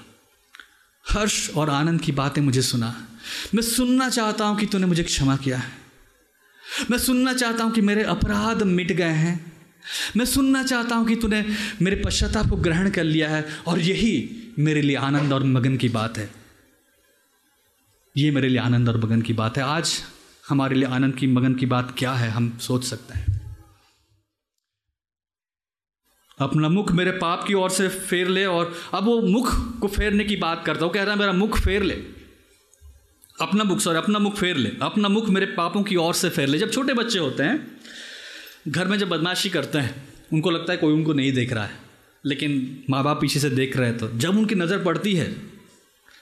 [1.09, 3.07] हर्ष और आनंद की बातें मुझे सुना।
[3.55, 5.71] मैं सुनना चाहता हूँ कि तूने मुझे क्षमा किया है।
[6.91, 9.53] मैं सुनना चाहता हूँ कि मेरे अपराध मिट गए हैं।
[10.17, 11.45] मैं सुनना चाहता हूँ कि तूने
[11.81, 14.29] मेरे पश्चाताप को ग्रहण कर लिया है और यही
[14.59, 16.31] मेरे लिए आनंद और मगन की बात है।
[18.17, 20.03] ये मेरे लिए आनंद और मगन की बात है। आज
[20.43, 23.41] हमारे लिए आनंद की, मगन की बात क्या है, हम सोच सकते हैं।
[26.39, 30.23] अपना मुख मेरे पाप की ओर से फेर ले और अब वो मुख को फेरने
[30.23, 31.93] की बात करता हूँ। कह रहा है, मेरा मुख फेर ले।
[33.41, 36.47] अपना मुख सॉरी अपना मुख फेर ले। अपना मुख मेरे पापों की ओर से फेर
[36.47, 37.77] ले। जब छोटे बच्चे होते हैं,
[38.67, 39.95] घर में जब बदमाशी करते हैं,
[40.33, 41.79] उनको लगता है कोई उनको नहीं देख रहा है।
[42.23, 45.35] लेकिन माँ बाप पीछे से देख रहे हैं तो जब उनकी नज़र पड़ती है,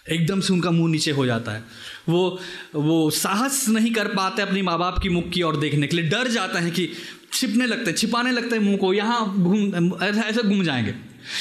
[0.10, 1.64] एकदम से उनका मुँह नीचे हो जाता है।
[2.10, 2.40] वो
[2.76, 6.10] वो साहस नहीं कर पाते अपनी माँ बाप की मुख की ओर देखने के लिए।
[6.10, 6.90] डर जाते हैं कि
[7.34, 10.96] छिपने लगते हैं, छिपाने लगते हैं मुँह को, यहाँ घूम, ऐसा घूम जाएँगे,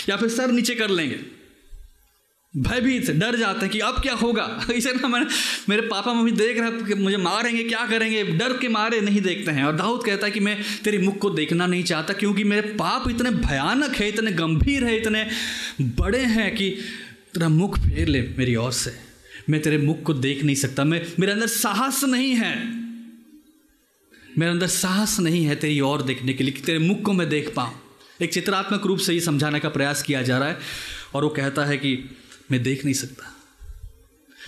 [0.08, 1.40] या फिर सर नीचे कर लेंगे।
[2.56, 4.66] भयभीत से डर जाते हैं कि अब क्या होगा?
[4.74, 5.26] इसे ना मैंने,
[5.68, 8.24] मेरे पापा मम्मी देख रहे हैं मुझे मारेंगे, क्या करेंगे?
[8.24, 11.30] डर के मारे नहीं देखते हैं। और दाऊद कहता है कि मैं तेरे मुख को
[11.30, 15.26] देखना नहीं चाहता, क्योंकि मेरे पाप इतने भयानक है, इतने गंभीर है, इतने
[15.82, 16.70] बड़े हैं कि
[17.34, 19.09] तेरा मुख फेर ले मेरी ओर से।
[19.50, 22.54] मैं तेरे मुख को देख नहीं सकता। मैं, मेरे अंदर साहस नहीं है।
[24.38, 27.28] मेरे अंदर साहस नहीं है तेरी ओर देखने के लिए कि तेरे मुख को मैं
[27.28, 27.80] देख पाऊँ।
[28.22, 30.58] एक चित्रात्मक रूप से ये समझाने का प्रयास किया जा रहा है
[31.14, 31.96] और वो कहता है कि
[32.50, 33.34] मैं देख नहीं सकता।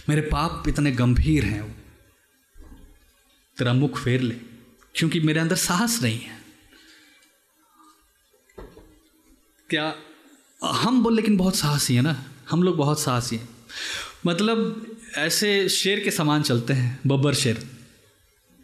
[0.08, 1.62] मेरे पाप इतने गंभीर हैं
[3.56, 4.34] तेरा मुख फेर ले,
[4.94, 6.40] क्योंकि मेरे अंदर साहस नहीं है।
[9.70, 9.94] क्या
[10.62, 12.24] हम बोल लेकिन बहुत साहसी है ना?
[12.50, 13.48] हम लोग बहुत साहसी हैं।
[14.26, 17.66] मतलब ऐसे शेर के समान चलते हैं, बब्बर शेर।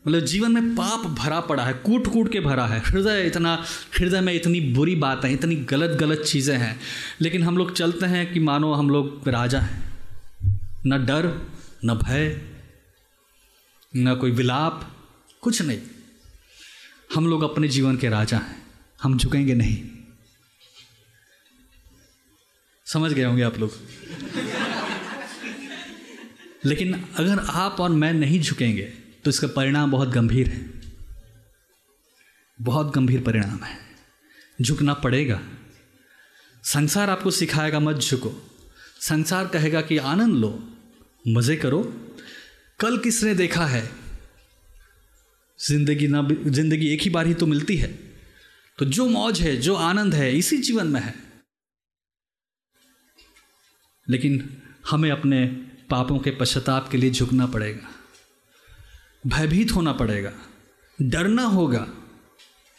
[0.06, 3.64] मतलब जीवन में पाप भरा पड़ा है कूट कूट के भरा है। हृदय इतना,
[3.98, 6.80] हृदय में इतनी बुरी बात है, इतनी गलत गलत चीज़ें हैं।
[7.20, 9.98] लेकिन हम लोग चलते हैं कि मानो हम लोग राजा हैं।
[10.86, 11.50] न डर,
[11.84, 12.40] न भय,
[13.96, 14.96] न कोई विलाप,
[15.40, 15.78] कुछ नहीं।
[17.14, 18.62] हम लोग अपने जीवन के राजा हैं,
[19.02, 19.78] हम झुकेंगे नहीं।
[22.86, 23.72] समझ गए होंगे आप लोग?
[26.66, 28.82] लेकिन अगर आप और मैं नहीं झुकेंगे
[29.24, 30.70] तो इसका परिणाम बहुत गंभीर है।
[32.60, 33.78] बहुत गंभीर परिणाम है।
[34.62, 35.40] झुकना पड़ेगा।
[36.64, 38.32] संसार आपको सिखाएगा, मत झुको।
[39.00, 40.76] संसार कहेगा कि, आनंद लो,
[41.28, 41.82] मज़े करो।
[42.80, 43.90] कल किसने देखा है?
[45.68, 47.92] ज़िंदगी ना ज़िंदगी एक ही बार ही तो मिलती है।
[48.78, 51.14] तो जो मौज है, जो आनंद है, इसी जीवन में है।
[54.08, 57.88] लेकिन हमें अपने पापों के पश्चाताप के लिए झुकना पड़ेगा।
[59.26, 60.32] भयभीत होना पड़ेगा।
[61.02, 61.86] डरना होगा।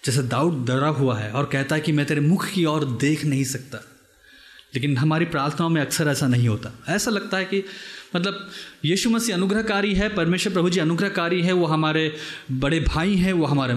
[0.06, 3.26] जैसे दाऊद डरा हुआ है और कहता है कि मैं तेरे मुख की ओर देख
[3.26, 3.78] नहीं सकता।
[4.76, 7.64] लेकिन हमारी प्रार्थनाओं में अक्सर ऐसा नहीं होता। ऐसा लगता है कि
[8.16, 8.50] मतलब
[8.86, 12.16] यीशु मसीह अनुग्रहकारी है, परमेश्वर प्रभु जी अनुग्रहकारी है, वो हमारे
[12.52, 13.74] बड़े भाई हैं, वो हमारे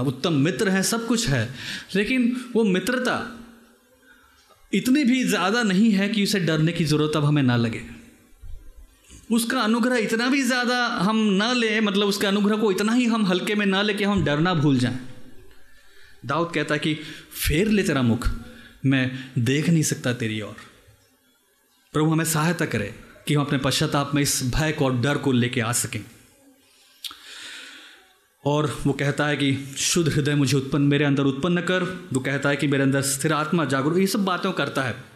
[0.00, 1.54] उत्तम मित्र हैं, सब कुछ है।
[1.94, 3.42] लेकिन वो मित्रता
[4.72, 7.95] इतनी भी ज़्यादा नहीं है कि उसे डरने की ज़रूरत अब हमें ना लगे।
[9.30, 13.26] उसका अनुग्रह इतना भी ज़्यादा हम ना लें मतलब उसके अनुग्रह को इतना ही हम
[13.26, 15.00] हल्के में ना लेके हम डरना भूल जाएँ।
[16.26, 16.94] दाऊद कहता है कि,
[17.48, 18.28] फेर ले तेरा मुख,
[18.86, 20.56] मैं देख नहीं सकता तेरी ओर।
[21.92, 22.94] प्रभु हमें सहायता करे
[23.28, 26.04] कि हम अपने पश्चाताप में इस भय को और डर को लेके आ सकें।
[28.44, 32.48] और वो कहता है कि, शुद्ध हृदय मुझे उत्पन्न, मेरे अंदर उत्पन्न कर। वो कहता
[32.48, 35.15] है कि, मेरे अंदर स्थिर आत्मा जागरूक ये सब बातें करता है।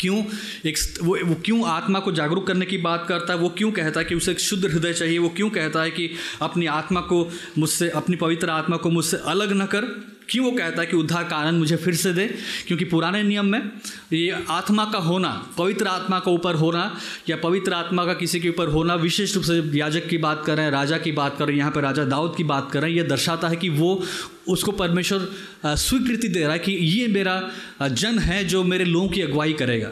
[0.00, 0.24] क्यों
[0.66, 3.38] एक वो वो क्यों आत्मा को जागरूक करने की बात करता है?
[3.38, 5.18] वो क्यों कहता है कि उसे एक शुद्ध हृदय चाहिए?
[5.18, 6.10] वो क्यों कहता है कि
[6.42, 10.12] अपनी आत्मा को मुझसे, अपनी पवित्र आत्मा को मुझसे अलग न कर?
[10.30, 12.26] क्यों वो कहता है कि उद्धार का आनंद मुझे फिर से दे?
[12.66, 13.70] क्योंकि पुराने नियम में
[14.12, 16.84] ये आत्मा का होना, पवित्र आत्मा का ऊपर होना
[17.28, 20.70] या पवित्र आत्मा का किसी के ऊपर होना, विशेष रूप से याजक की बात कर
[20.70, 23.68] राजा की बात कर यहाँ पर राजा दाऊद की बात कर यह दर्शाता है कि
[23.68, 24.02] वो
[24.48, 25.28] उसको परमेश्वर
[25.66, 29.90] स्वीकृति दे रहा है कि ये मेरा जन है जो मेरे लोगों की अगुवाई करेगा।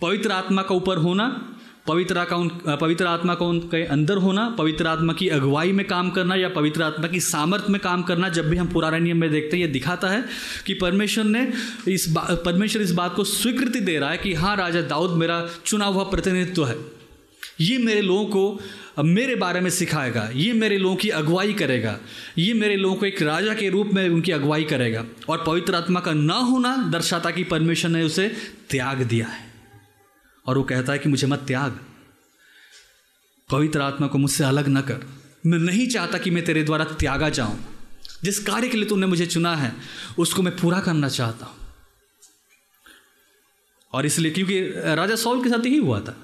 [0.00, 1.26] पवित्र आत्मा का ऊपर होना
[1.86, 2.48] पवित्र का उन
[2.80, 6.82] पवित्र आत्मा का उनके अंदर होना, पवित्र आत्मा की अगुवाई में काम करना या पवित्र
[6.82, 9.70] आत्मा की सामर्थ्य में काम करना, जब भी हम पुराने नियम में देखते हैं, ये
[9.72, 10.24] दिखाता है
[10.66, 11.42] कि परमेश्वर ने
[11.88, 15.84] इस परमेश्वर इस बात को स्वीकृति दे रहा है कि हाँ राजा दाऊद मेरा चुना
[15.84, 16.76] हुआ प्रतिनिधित्व है।
[17.60, 21.98] ये मेरे लोगों को मेरे बारे में सिखाएगा, ये मेरे लोगों की अगुवाई करेगा,
[22.38, 26.00] ये मेरे लोगों को एक राजा के रूप में उनकी अगुवाई करेगा। और पवित्र आत्मा
[26.00, 28.28] का न होना दर्शाता कि परमेश्वर ने उसे
[28.70, 29.51] त्याग दिया है।
[30.46, 31.80] और वो कहता है कि मुझे मत त्याग।
[33.50, 35.06] पवित्र आत्मा को मुझसे अलग न कर।
[35.46, 37.64] मैं नहीं चाहता कि मैं तेरे द्वारा त्यागा जाऊँ।
[38.24, 39.72] जिस कार्य के लिए तूने मुझे चुना है,
[40.18, 41.56] उसको मैं पूरा करना चाहता हूँ।
[43.92, 46.16] और इसलिए क्योंकि राजा सौल के साथ यही हुआ था।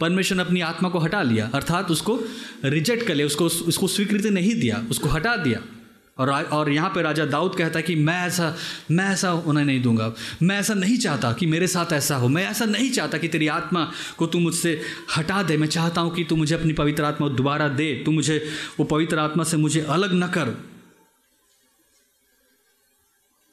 [0.00, 2.20] परमेश्वर ने अपनी आत्मा को हटा लिया, अर्थात उसको
[2.64, 5.77] रिजेक्ट कर लिया, उसको उसको स्वीकृति नहीं दिया, उसको हटा दिया।
[6.18, 8.56] और और यहाँ पे राजा दाऊद कहता है कि मैं ऐसा
[8.90, 12.46] मैं ऐसा उन्हें नहीं दूँगा। मैं ऐसा नहीं चाहता कि मेरे साथ ऐसा हो। मैं
[12.46, 14.82] ऐसा नहीं चाहता कि तेरी आत्मा को तू मुझसे
[15.16, 18.50] हटा दे। मैं चाहता हूँ कि तू मुझे अपनी पवित्र आत्मा दोबारा दे। तू मुझे,
[18.78, 20.68] वो पवित्र आत्मा से मुझे अलग न कर।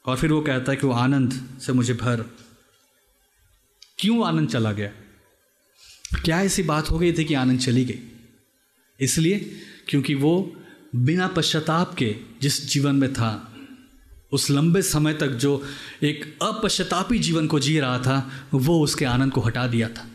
[0.04, 2.24] और फिर वो कहता है कि वो आनंद से मुझे भर।
[3.98, 4.88] क्यों आनंद चला गया?
[6.24, 7.98] क्या ऐसी बात हो गई थी कि आनंद चली गई?
[9.00, 9.56] इसलिए
[9.88, 10.56] क्योंकि वो
[10.96, 13.52] बिना पश्चाताप के जिस जीवन में था,
[14.32, 15.62] उस लंबे समय तक जो
[16.02, 20.06] एक अपश्चातापी जीवन को जी रहा था, वो उसके आनंद को हटा दिया था।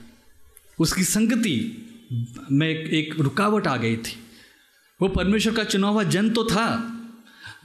[0.80, 1.58] उसकी संगति
[2.52, 4.16] में एक रुकावट आ गई थी।
[5.00, 6.98] वो परमेश्वर का चुना हुआ जन तो था,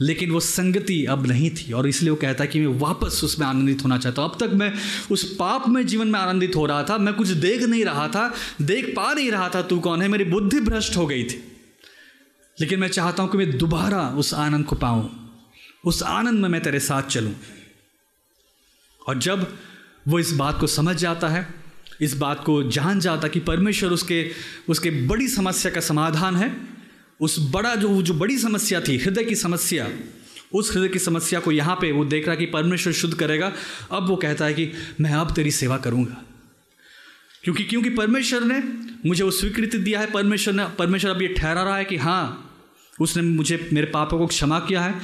[0.00, 3.82] लेकिन वो संगति अब नहीं थी, और इसलिए वो कहता कि मैं वापस उसमें आनंदित
[3.84, 4.72] होना चाहता हूँ। अब तक मैं
[5.10, 8.34] उस पाप में जीवन में आनंदित हो रहा था, मैं कुछ देख नहीं रहा था,
[8.62, 10.08] देख पा नहीं रहा था, तू कौन है?
[10.08, 11.52] मेरी बुद्धि भ्रष्ट हो गई थी।
[12.60, 15.30] लेकिन मैं चाहता हूँ कि मैं दोबारा उस आनंद को पाऊँ।
[15.84, 17.34] उस आनंद में मैं तेरे साथ चलूँ।
[19.08, 19.58] और जब
[20.08, 21.54] वो इस बात को समझ जाता है,
[22.00, 24.30] इस बात को जान जाता कि परमेश्वर उसके
[24.68, 26.56] उसके बड़ी समस्या का समाधान है,
[27.20, 29.90] उस बड़ा जो जो बड़ी समस्या थी, हृदय की समस्या,
[30.52, 33.52] उस हृदय की समस्या को यहाँ पे वो देख रहा कि परमेश्वर शुद्ध करेगा।
[33.90, 36.22] अब वो कहता है कि मैं अब तेरी सेवा करूँगा।
[37.44, 38.62] क्योंकि क्योंकि परमेश्वर ने
[39.08, 42.42] मुझे वो स्वीकृति दिया है, परमेश्वर ने, परमेश्वर अब ये ठहरा रहा है कि हाँ
[43.00, 44.94] उसने मुझे मेरे पापों को क्षमा किया है।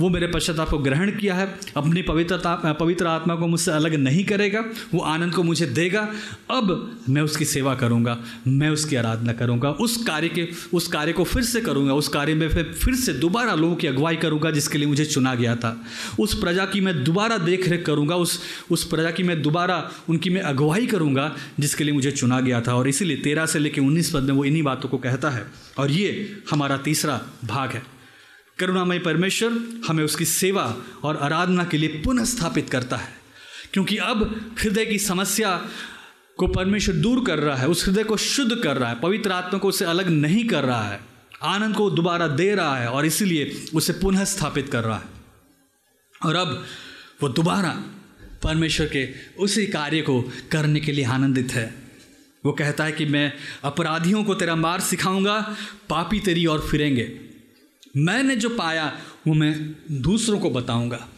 [0.00, 4.24] वो मेरे पश्चाताप को ग्रहण किया है, अपनी पवित्रता, पवित्र आत्मा को मुझसे अलग नहीं
[4.24, 6.08] करेगा, वो आनंद को मुझे देगा।
[6.50, 11.24] अब मैं उसकी सेवा करूँगा, मैं उसकी आराधना करूँगा, उस कार्य के, उस कार्य को
[11.24, 14.78] फिर से करूँगा, उस कार्य में फिर फिर से दोबारा लोगों की अगुवाई करूँगा जिसके
[14.78, 15.84] लिए मुझे चुना गया था।
[16.20, 18.40] उस प्रजा की मैं दोबारा देख रेख करूँगा, उस
[18.70, 22.74] उस प्रजा की मैं दोबारा, उनकी मैं अगुवाई करूँगा जिसके लिए मुझे चुना गया था।
[22.74, 25.46] और इसीलिए तेरह से लेकर उन्नीस पद में वो इन्हीं बातों को कहता है।
[25.78, 27.97] और ये हमारा तीसरा भाग है।
[28.58, 33.18] करुणामय परमेश्वर हमें उसकी सेवा और आराधना के लिए पुनः स्थापित करता है।
[33.72, 35.68] क्योंकि अब हृदय की समस्या
[36.36, 39.58] को परमेश्वर दूर कर रहा है, उस हृदय को शुद्ध कर रहा है, पवित्र आत्मा
[39.58, 41.00] को उसे अलग नहीं कर रहा है,
[41.42, 45.04] आनंद को दोबारा दे रहा है और इसीलिए उसे पुनः स्थापित कर रहा है।
[46.24, 46.64] और अब
[47.22, 47.82] वो दोबारा
[48.42, 51.74] परमेश्वर के उसी कार्य को करने के लिए आनंदित है।
[52.46, 53.32] वो कहता है कि मैं
[53.64, 55.56] अपराधियों को तेरा मार सिखाऊँगा,
[55.88, 57.27] पापी तेरी और फिरेंगे।
[57.96, 61.08] मैंने जो पाया, वो मैं दूसरों को बताऊँगा।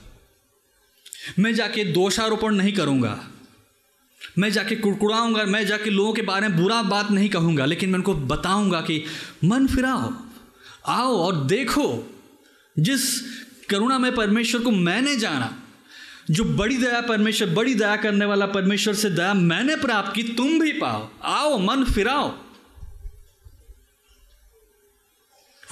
[1.38, 3.28] मैं जाके दोषारोपण नहीं करूँगा।
[4.38, 7.96] मैं जाके कुड़कुड़ाऊँगा, मैं जाके लोगों के बारे में बुरा बात नहीं कहूँगा, लेकिन मैं
[7.96, 9.04] उनको बताऊँगा कि,
[9.44, 10.12] मन फिराओ,
[10.86, 12.14] आओ और देखो,
[12.78, 13.20] जिस
[13.70, 15.62] करुणा में परमेश्वर को मैंने जाना,
[16.30, 20.60] जो बड़ी दया परमेश्वर, बड़ी दया करने वाला परमेश्वर से दया मैंने प्राप्त की, तुम
[20.60, 22.38] भी पाओ, आओ, मन फिराओ।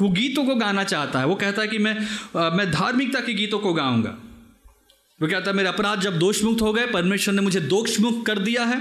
[0.01, 1.97] वो गीतों को गाना चाहता है। वो कहता है कि मैं
[2.37, 4.17] आ, मैं धार्मिकता के गीतों को गाऊँगा।
[5.21, 8.65] वो कहता है मेरे अपराध जब दोषमुक्त हो गए परमेश्वर ने मुझे दोषमुक्त कर दिया
[8.65, 8.81] है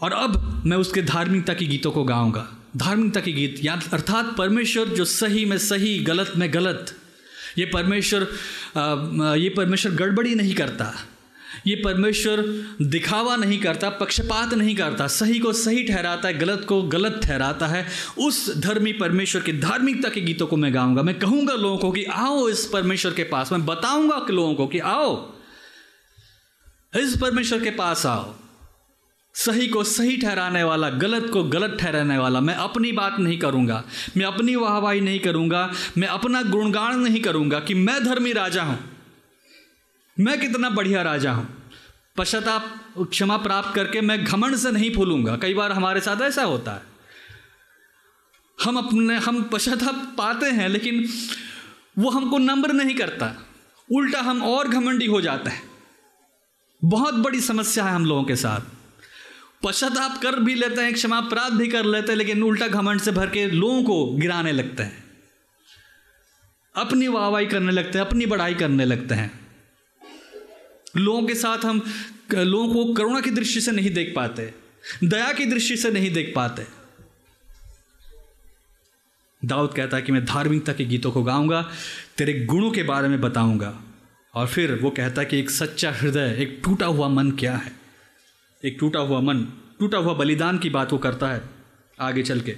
[0.00, 4.88] और अब मैं उसके धार्मिकता के गीतों को गाऊँगा। धार्मिकता के गीत या अर्थात परमेश्वर
[4.90, 6.94] जो सही में सही गलत में गलत
[7.58, 8.22] ये परमेश्वर
[9.38, 10.92] ये परमेश्वर गड़बड़ी नहीं करता।
[11.66, 12.42] ये परमेश्वर
[12.82, 17.66] दिखावा नहीं करता, पक्षपात नहीं करता, सही को सही ठहराता है, गलत को गलत ठहराता
[17.66, 17.86] है।
[18.18, 22.04] उस धर्मी परमेश्वर की धार्मिकता के गीतों को मैं गाऊँगा, मैं कहूँगा लोगों को कि
[22.04, 25.34] आओ इस परमेश्वर के पास, मैं बताऊँगा लोगों को कि आओ,
[26.96, 28.34] इस परमेश्वर के पास आओ।
[29.34, 33.82] सही को सही ठहराने वाला, गलत को गलत ठहराने वाला, मैं अपनी बात नहीं करूँगा,
[34.16, 38.78] मैं अपनी वाहवाही नहीं करूँगा, मैं अपना गुणगान नहीं करूँगा कि मैं धर्मी राजा हूँ।
[40.20, 41.70] मैं कितना बढ़िया राजा हूँ।
[42.16, 46.72] पश्चाताप, क्षमा प्राप्त करके मैं घमंड से नहीं फूलूँगा। कई बार हमारे साथ ऐसा होता
[46.72, 46.82] है।
[48.64, 51.08] हम अपने, हम पश्चाताप पाते हैं, लेकिन
[51.98, 53.46] वो हमको नम्र नहीं करता।
[53.92, 55.62] उल्टा हम और घमंडी हो जाते हैं।
[56.84, 58.60] बहुत बड़ी समस्या है हम लोगों के साथ।
[59.62, 63.10] पश्चाताप कर भी लेते हैं, क्षमा प्राप्त भी कर लेते हैं, लेकिन उल्टा घमंड से
[63.10, 65.04] भर के लोगों को गिराने लगते हैं।
[66.76, 69.43] अपनी वाहवाही करने लगते हैं, अपनी बढ़ाई करने लगते हैं।
[70.96, 71.82] लोगों के साथ हम,
[72.34, 74.54] लोगों को करुणा की दृष्टि से नहीं देख पाते,
[75.04, 76.66] दया की दृष्टि से नहीं देख पाते।
[79.44, 81.62] दाऊद कहता है कि मैं धार्मिकता के गीतों को गाऊँगा,
[82.18, 83.80] तेरे गुणों के बारे में बताऊँगा।
[84.34, 87.72] और फिर वो कहता है कि एक सच्चा हृदय, एक टूटा हुआ मन क्या है?
[88.64, 89.42] एक टूटा हुआ मन,
[89.78, 91.42] टूटा हुआ बलिदान की बात वो करता है,
[92.00, 92.56] आगे चल के।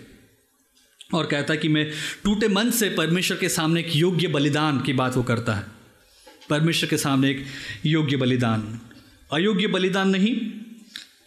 [1.14, 1.90] और कहता है कि मैं
[2.24, 5.75] टूटे मन से परमेश्वर के सामने एक योग्य बलिदान की बात वो करता है।
[6.50, 7.46] परमेश्वर के सामने एक
[7.86, 8.80] योग्य बलिदान।
[9.32, 10.36] अयोग्य बलिदान नहीं,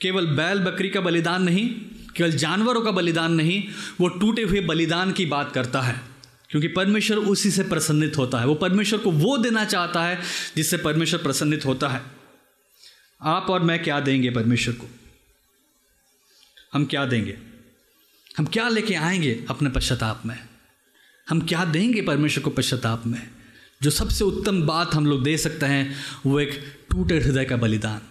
[0.02, 1.70] केवल बैल बकरी का बलिदान नहीं,
[2.16, 3.64] केवल जानवरों का बलिदान नहीं,
[4.02, 6.02] वो टूटे हुए बलिदान की बात करता है।
[6.50, 10.22] क्योंकि परमेश्वर उसी से प्रसन्नित होता है। वो परमेश्वर को वो देना चाहता है
[10.56, 12.02] जिससे परमेश्वर प्रसन्नित होता है।
[13.22, 14.90] आप और मैं क्या देंगे परमेश्वर को?
[16.74, 17.38] हम क्या देंगे?
[18.38, 20.40] हम क्या लेके आएँगे अपने पश्चाताप में?
[21.30, 23.39] हम क्या देंगे परमेश्वर को पश्चाताप में?
[23.84, 28.02] जो सबसे उत्तम बात हम लोग दे सकते हैं, वो एक टूटे हृदय का बलिदान।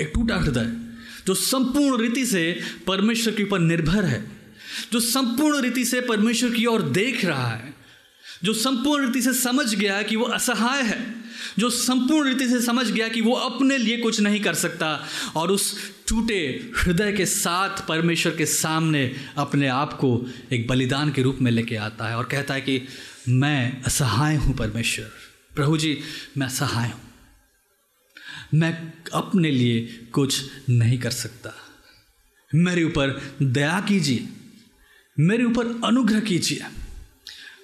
[0.00, 0.72] एक टूटा हृदय,
[1.26, 4.32] जो संपूर्ण रीति से परमेश्वर के ऊपर निर्भर है,
[4.92, 7.74] जो संपूर्ण रीति से परमेश्वर की ओर देख रहा है,
[8.44, 11.14] जो संपूर्ण रीति से समझ गया कि वो असहाय है,
[11.58, 15.06] जो संपूर्ण रीति से समझ गया कि वो अपने लिए कुछ नहीं कर सकता,
[15.36, 21.22] और उस टूटे हृदय के साथ परमेश्वर के सामने अपने आप को एक बलिदान के
[21.22, 22.88] रूप में लेके आता है और कहता है कि
[23.28, 25.10] मैं असहाय हूँ परमेश्वर।
[25.54, 26.00] प्रभु जी
[26.38, 27.00] मैं असहाय हूँ।
[28.54, 31.54] मैं अपने लिए कुछ नहीं कर सकता।
[32.54, 34.28] मेरे ऊपर दया कीजिए।
[35.20, 36.64] मेरे ऊपर अनुग्रह कीजिए।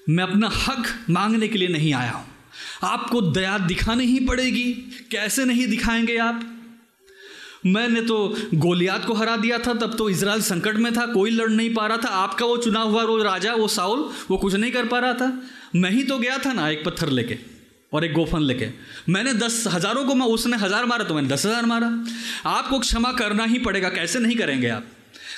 [0.08, 2.28] मैं अपना हक मांगने के लिए नहीं आया हूँ।
[2.84, 4.72] आपको दया दिखानी ही पड़ेगी।
[5.10, 6.51] कैसे नहीं दिखाएँगे आप?
[7.64, 8.16] मैंने तो
[8.56, 11.86] गोलियात को हरा दिया था, तब तो इसराइल संकट में था, कोई लड़ नहीं पा
[11.86, 14.98] रहा था। आपका वो चुना हुआ वो राजा, वो साउल, वो कुछ नहीं कर पा
[14.98, 15.32] रहा था।
[15.74, 17.38] मैं ही तो गया था ना, एक पत्थर लेके
[17.92, 18.68] और एक गोफन लेके।
[19.08, 21.92] मैंने दस हज़ारों को मैं उसने हज़ार मारा तो मैंने दस हज़ार मारा।
[22.50, 24.84] आपको क्षमा करना ही पड़ेगा, कैसे नहीं करेंगे आप?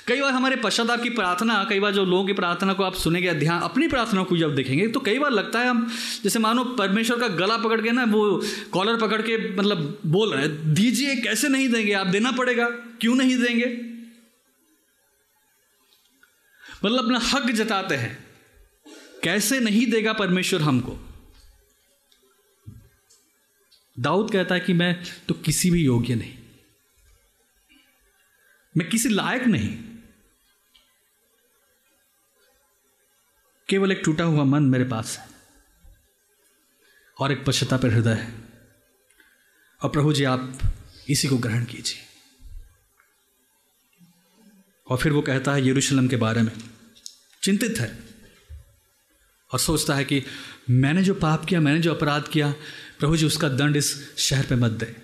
[0.06, 3.32] कई बार हमारे पश्चाताप की प्रार्थना, कई बार जो लोगों की प्रार्थना को आप सुनेंगे,
[3.34, 5.86] ध्यान, अपनी प्रार्थना को जब देखेंगे तो कई बार लगता है हम,
[6.24, 8.42] जैसे मानो परमेश्वर का गला पकड़ के ना, वो
[8.72, 11.92] कॉलर पकड़ के मतलब बोल रहे हैं, दीजिए, कैसे नहीं देंगे?
[11.92, 12.68] आप देना पड़ेगा,
[13.00, 13.66] क्यों नहीं देंगे?
[16.84, 18.18] मतलब अपना हक जताते हैं,
[19.22, 20.98] कैसे नहीं देगा परमेश्वर हमको?
[23.96, 24.94] दाऊद कहता है कि मैं
[25.28, 26.32] तो किसी भी योग्य नहीं।
[28.76, 29.78] मैं किसी लायक नहीं।
[33.68, 35.28] केवल एक टूटा हुआ मन मेरे पास है
[37.18, 38.34] और एक पश्चता पर हृदय है।
[39.82, 40.58] और प्रभु जी, आप
[41.08, 41.98] इसी को ग्रहण कीजिए।
[44.88, 46.52] और फिर वो कहता है यरूशलेम के बारे में।
[47.42, 47.98] चिंतित है
[49.52, 50.24] और सोचता है कि
[50.70, 52.52] मैंने जो पाप किया, मैंने जो अपराध किया,
[52.98, 54.96] प्रभु जी, उसका दंड इस शहर पे मत दे।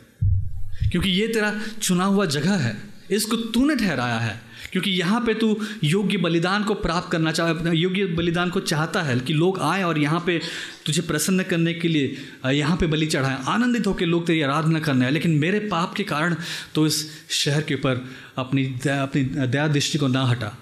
[0.89, 4.41] क्योंकि ये तेरा चुना हुआ जगह है। इसको तूने ठहराया है,
[4.73, 9.19] क्योंकि यहाँ पे तू योग्य बलिदान को प्राप्त करना चाह, योग्य बलिदान को चाहता है
[9.21, 10.41] कि लोग आए और यहाँ पे
[10.87, 15.05] तुझे प्रसन्न करने के लिए यहाँ पे बलि चढ़ाएँ। आनंदित होकर लोग तेरी आराधना करने
[15.05, 16.37] हैं लेकिन मेरे पाप के कारण
[16.75, 17.05] तो इस
[17.35, 18.05] शहर के ऊपर
[18.39, 20.57] अपनी अपनी दया दृष्टि को ना हटा।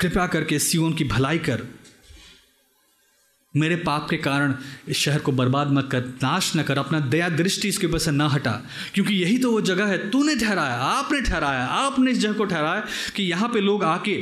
[0.00, 1.66] कृपया करके सियोन की भलाई कर।
[3.56, 4.54] मेरे पाप के कारण
[4.88, 8.10] इस शहर को बर्बाद मत कर, नाश न कर, अपना दया दृष्टि इसके ऊपर से
[8.10, 8.62] ना हटा।
[8.94, 12.84] क्योंकि यही तो वो जगह है, तूने ठहराया, आपने ठहराया, आपने इस जगह को ठहराया
[13.16, 14.12] कि यहाँ पे लोग आके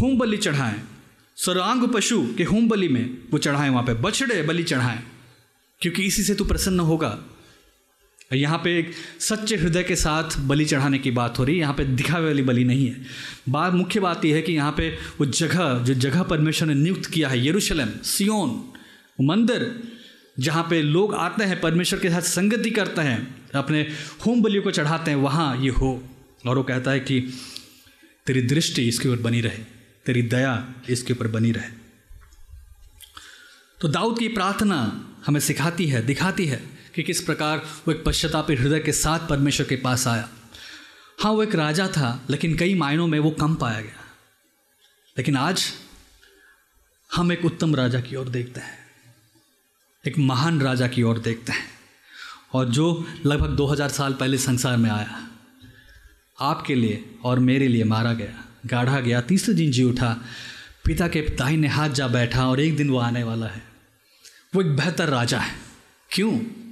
[0.00, 0.82] होम बलि चढ़ाएँ।
[1.36, 5.02] सर्वांग पशु के होम बलि में वो चढ़ाएँ वहाँ पे, बछड़े बलि चढ़ाएँ।
[5.80, 7.18] क्योंकि इसी से तू प्रसन्न होगा।
[8.34, 11.74] यहाँ पे एक सच्चे हृदय के साथ बलि चढ़ाने की बात हो रही है। यहाँ
[11.74, 13.04] पे दिखावे वाली बलि नहीं है।
[13.48, 14.88] बात, मुख्य बात यह है कि यहाँ पे
[15.20, 18.72] वो जगह, जो जगह परमेश्वर ने नियुक्त किया है, यरूशलेम, सियोन
[19.20, 19.82] मंदिर,
[20.38, 23.80] जहाँ पे लोग आते हैं, परमेश्वर के साथ संगति करते हैं, अपने
[24.26, 26.02] होम बलियों को चढ़ाते हैं, वहाँ ये हो।
[26.46, 27.20] और वो कहता है कि
[28.26, 29.64] तेरी दृष्टि इसके ऊपर बनी रहे,
[30.06, 31.70] तेरी दया इसके ऊपर बनी रहे।
[33.80, 34.78] तो दाऊद की प्रार्थना
[35.26, 39.66] हमें सिखाती है, दिखाती है। कि किस प्रकार वो एक पश्चातापी हृदय के साथ परमेश्वर
[39.66, 40.28] के पास आया।
[41.22, 44.04] हाँ वो एक राजा था, लेकिन कई मायनों में वो कम पाया गया।
[45.18, 45.72] लेकिन आज
[47.14, 48.78] हम एक उत्तम राजा की ओर देखते हैं,
[50.06, 51.68] एक महान राजा की ओर देखते हैं,
[52.52, 55.30] और जो लगभग 2000 साल पहले संसार में आया,
[56.40, 60.16] आपके लिए और मेरे लिए मारा गया, गाढ़ा गया, तीसरे दिन जी उठा,
[60.84, 63.62] पिता के दाहिने हाथ जा बैठा, और एक दिन वो आने वाला है।
[64.54, 65.58] वो एक बेहतर राजा है।
[66.10, 66.65] क्यों?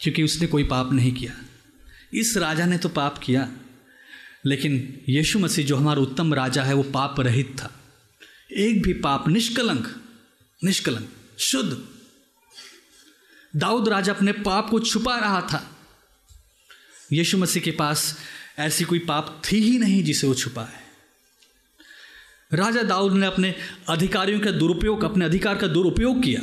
[0.00, 1.32] क्योंकि उसने कोई पाप नहीं किया।
[2.14, 3.48] इस राजा ने तो पाप किया,
[4.46, 7.70] लेकिन यीशु मसीह जो हमारा उत्तम राजा है, वो पाप रहित था।
[8.52, 9.94] एक भी पाप निष्कलंक
[10.64, 11.88] निष्कलंक, शुद्ध।
[13.56, 15.76] दाऊद राजा अपने पाप को छुपा रहा था।
[17.12, 18.16] यीशु मसीह के पास
[18.58, 20.80] ऐसी कोई पाप थी ही नहीं जिसे वो छुपाए
[22.52, 23.54] राजा दाऊद ने अपने
[23.88, 26.40] अधिकारियों का दुरुपयोग, अपने अधिकार का दुरुपयोग किया,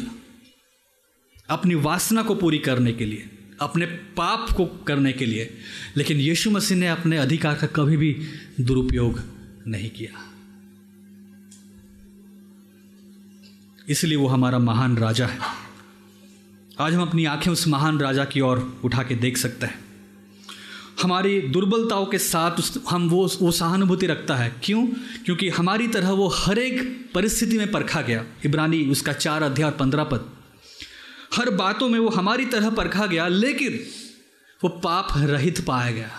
[1.50, 5.58] अपनी वासना को पूरी करने के लिए। अपने पाप को करने के लिए,
[5.98, 8.22] लेकिन यीशु मसीह ने अपने अधिकार का कभी भी
[8.62, 9.22] दुरुपयोग
[9.68, 10.30] नहीं किया।
[13.90, 15.40] इसलिए वो हमारा महान राजा है।
[16.80, 19.80] आज हम अपनी आँखें उस महान राजा की ओर उठा के देख सकते हैं।
[21.04, 24.88] हमारी दुर्बलताओं के साथ उस, हम वो वो सहानुभूति रखता है। क्यों?
[25.26, 29.78] क्योंकि हमारी तरह वो हर एक परिस्थिति में परखा गया। इब्रानी उसका चार अध्याय और
[29.78, 30.43] पंद्रह पद।
[31.34, 33.80] हर बातों में वो हमारी तरह परखा गया लेकिन
[34.62, 36.12] वो पाप रहित पाया गया।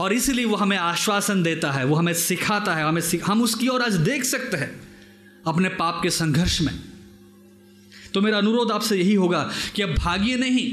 [0.00, 3.68] और इसलिए वो हमें आश्वासन देता है वो हमें सिखाता है हमें सिख, हम उसकी
[3.68, 4.70] ओर आज देख सकते हैं
[5.46, 6.78] अपने पाप के संघर्ष में।
[8.14, 10.68] तो मेरा अनुरोध आपसे यही होगा कि अब भागिए नहीं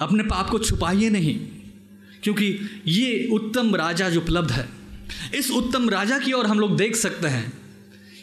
[0.00, 1.38] अपने पाप को छुपाइए नहीं
[2.22, 2.46] क्योंकि
[2.86, 4.68] ये उत्तम राजा जो उपलब्ध है
[5.34, 7.63] इस उत्तम राजा की ओर हम लोग देख सकते हैं।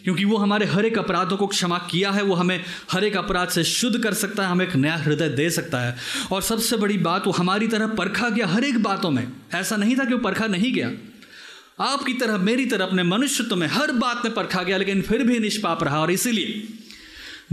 [0.04, 3.50] क्योंकि वो हमारे हर एक अपराधों को क्षमा किया है, वो हमें हर एक अपराध
[3.50, 5.98] से शुद्ध कर सकता है, हमें एक नया हृदय दे सकता है।
[6.32, 9.96] और सबसे बड़ी बात, वो हमारी तरह परखा गया हर एक बातों में। ऐसा नहीं
[9.96, 10.92] था कि वो परखा नहीं गया।
[11.80, 15.40] आपकी तरह, मेरी तरह, अपने मनुष्यत्व में हर बात में परखा गया, लेकिन फिर भी
[15.40, 16.68] निष्पाप रहा, और इसीलिए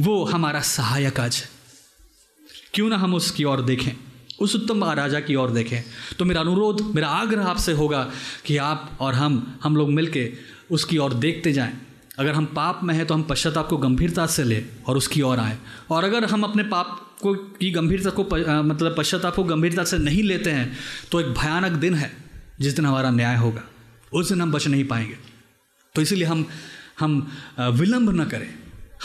[0.00, 1.48] वो हमारा सहायक आज है।
[2.74, 3.92] क्यों ना हम उसकी ओर देखें,
[4.40, 5.82] उस उत्तम राजा की ओर देखें।
[6.18, 8.10] तो मेरा अनुरोध, मेरा आग्रह आपसे होगा
[8.44, 10.32] कि आप और हम हम लोग मिलके
[10.70, 11.87] उसकी ओर देखते जाएँ।
[12.18, 15.38] अगर हम पाप में हैं तो हम पश्चाताप को गंभीरता से लें और उसकी ओर
[15.38, 15.58] आए।
[15.90, 18.22] और अगर हम अपने पाप को की गंभीरता को
[18.62, 20.76] मतलब पश्चाताप को गंभीरता से नहीं लेते हैं
[21.12, 22.10] तो एक भयानक दिन है,
[22.60, 23.62] जिस दिन हमारा न्याय होगा।
[24.12, 25.18] उस दिन हम बच नहीं पाएँगे।
[25.94, 26.46] तो इसीलिए हम
[27.00, 27.20] हम
[27.58, 28.54] विलंब न करें।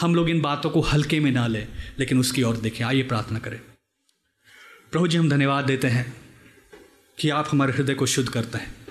[0.00, 1.66] हम लोग इन बातों को हल्के में ना लें,
[1.98, 3.60] लेकिन उसकी ओर देखें। आइए प्रार्थना करें।
[4.92, 6.16] प्रभु जी, हम धन्यवाद देते हैं
[7.18, 8.83] कि आप हमारे हृदय को शुद्ध करते हैं।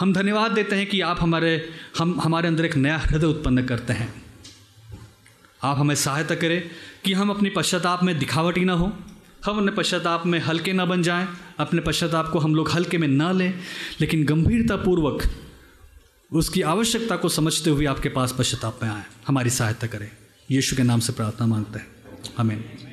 [0.00, 3.92] हम धन्यवाद देते हैं कि आप हमारे, हम, हमारे अंदर एक नया हृदय उत्पन्न करते
[3.92, 4.22] हैं।
[5.62, 6.70] आप हमें सहायता करें
[7.04, 8.92] कि हम अपनी पश्चाताप में दिखावटी ना हो,
[9.44, 11.28] हम अपने पश्चाताप में हल्के ना बन जाएँ,
[11.58, 13.60] अपने पश्चाताप को हम लोग हल्के में ना लें,
[14.00, 15.22] लेकिन गंभीरतापूर्वक
[16.32, 20.10] उसकी आवश्यकता को समझते हुए आपके पास पश्चाताप में आए। हमारी सहायता करें।
[20.50, 21.86] यीशु के नाम से प्रार्थना मांगते हैं।
[22.38, 22.89] हमें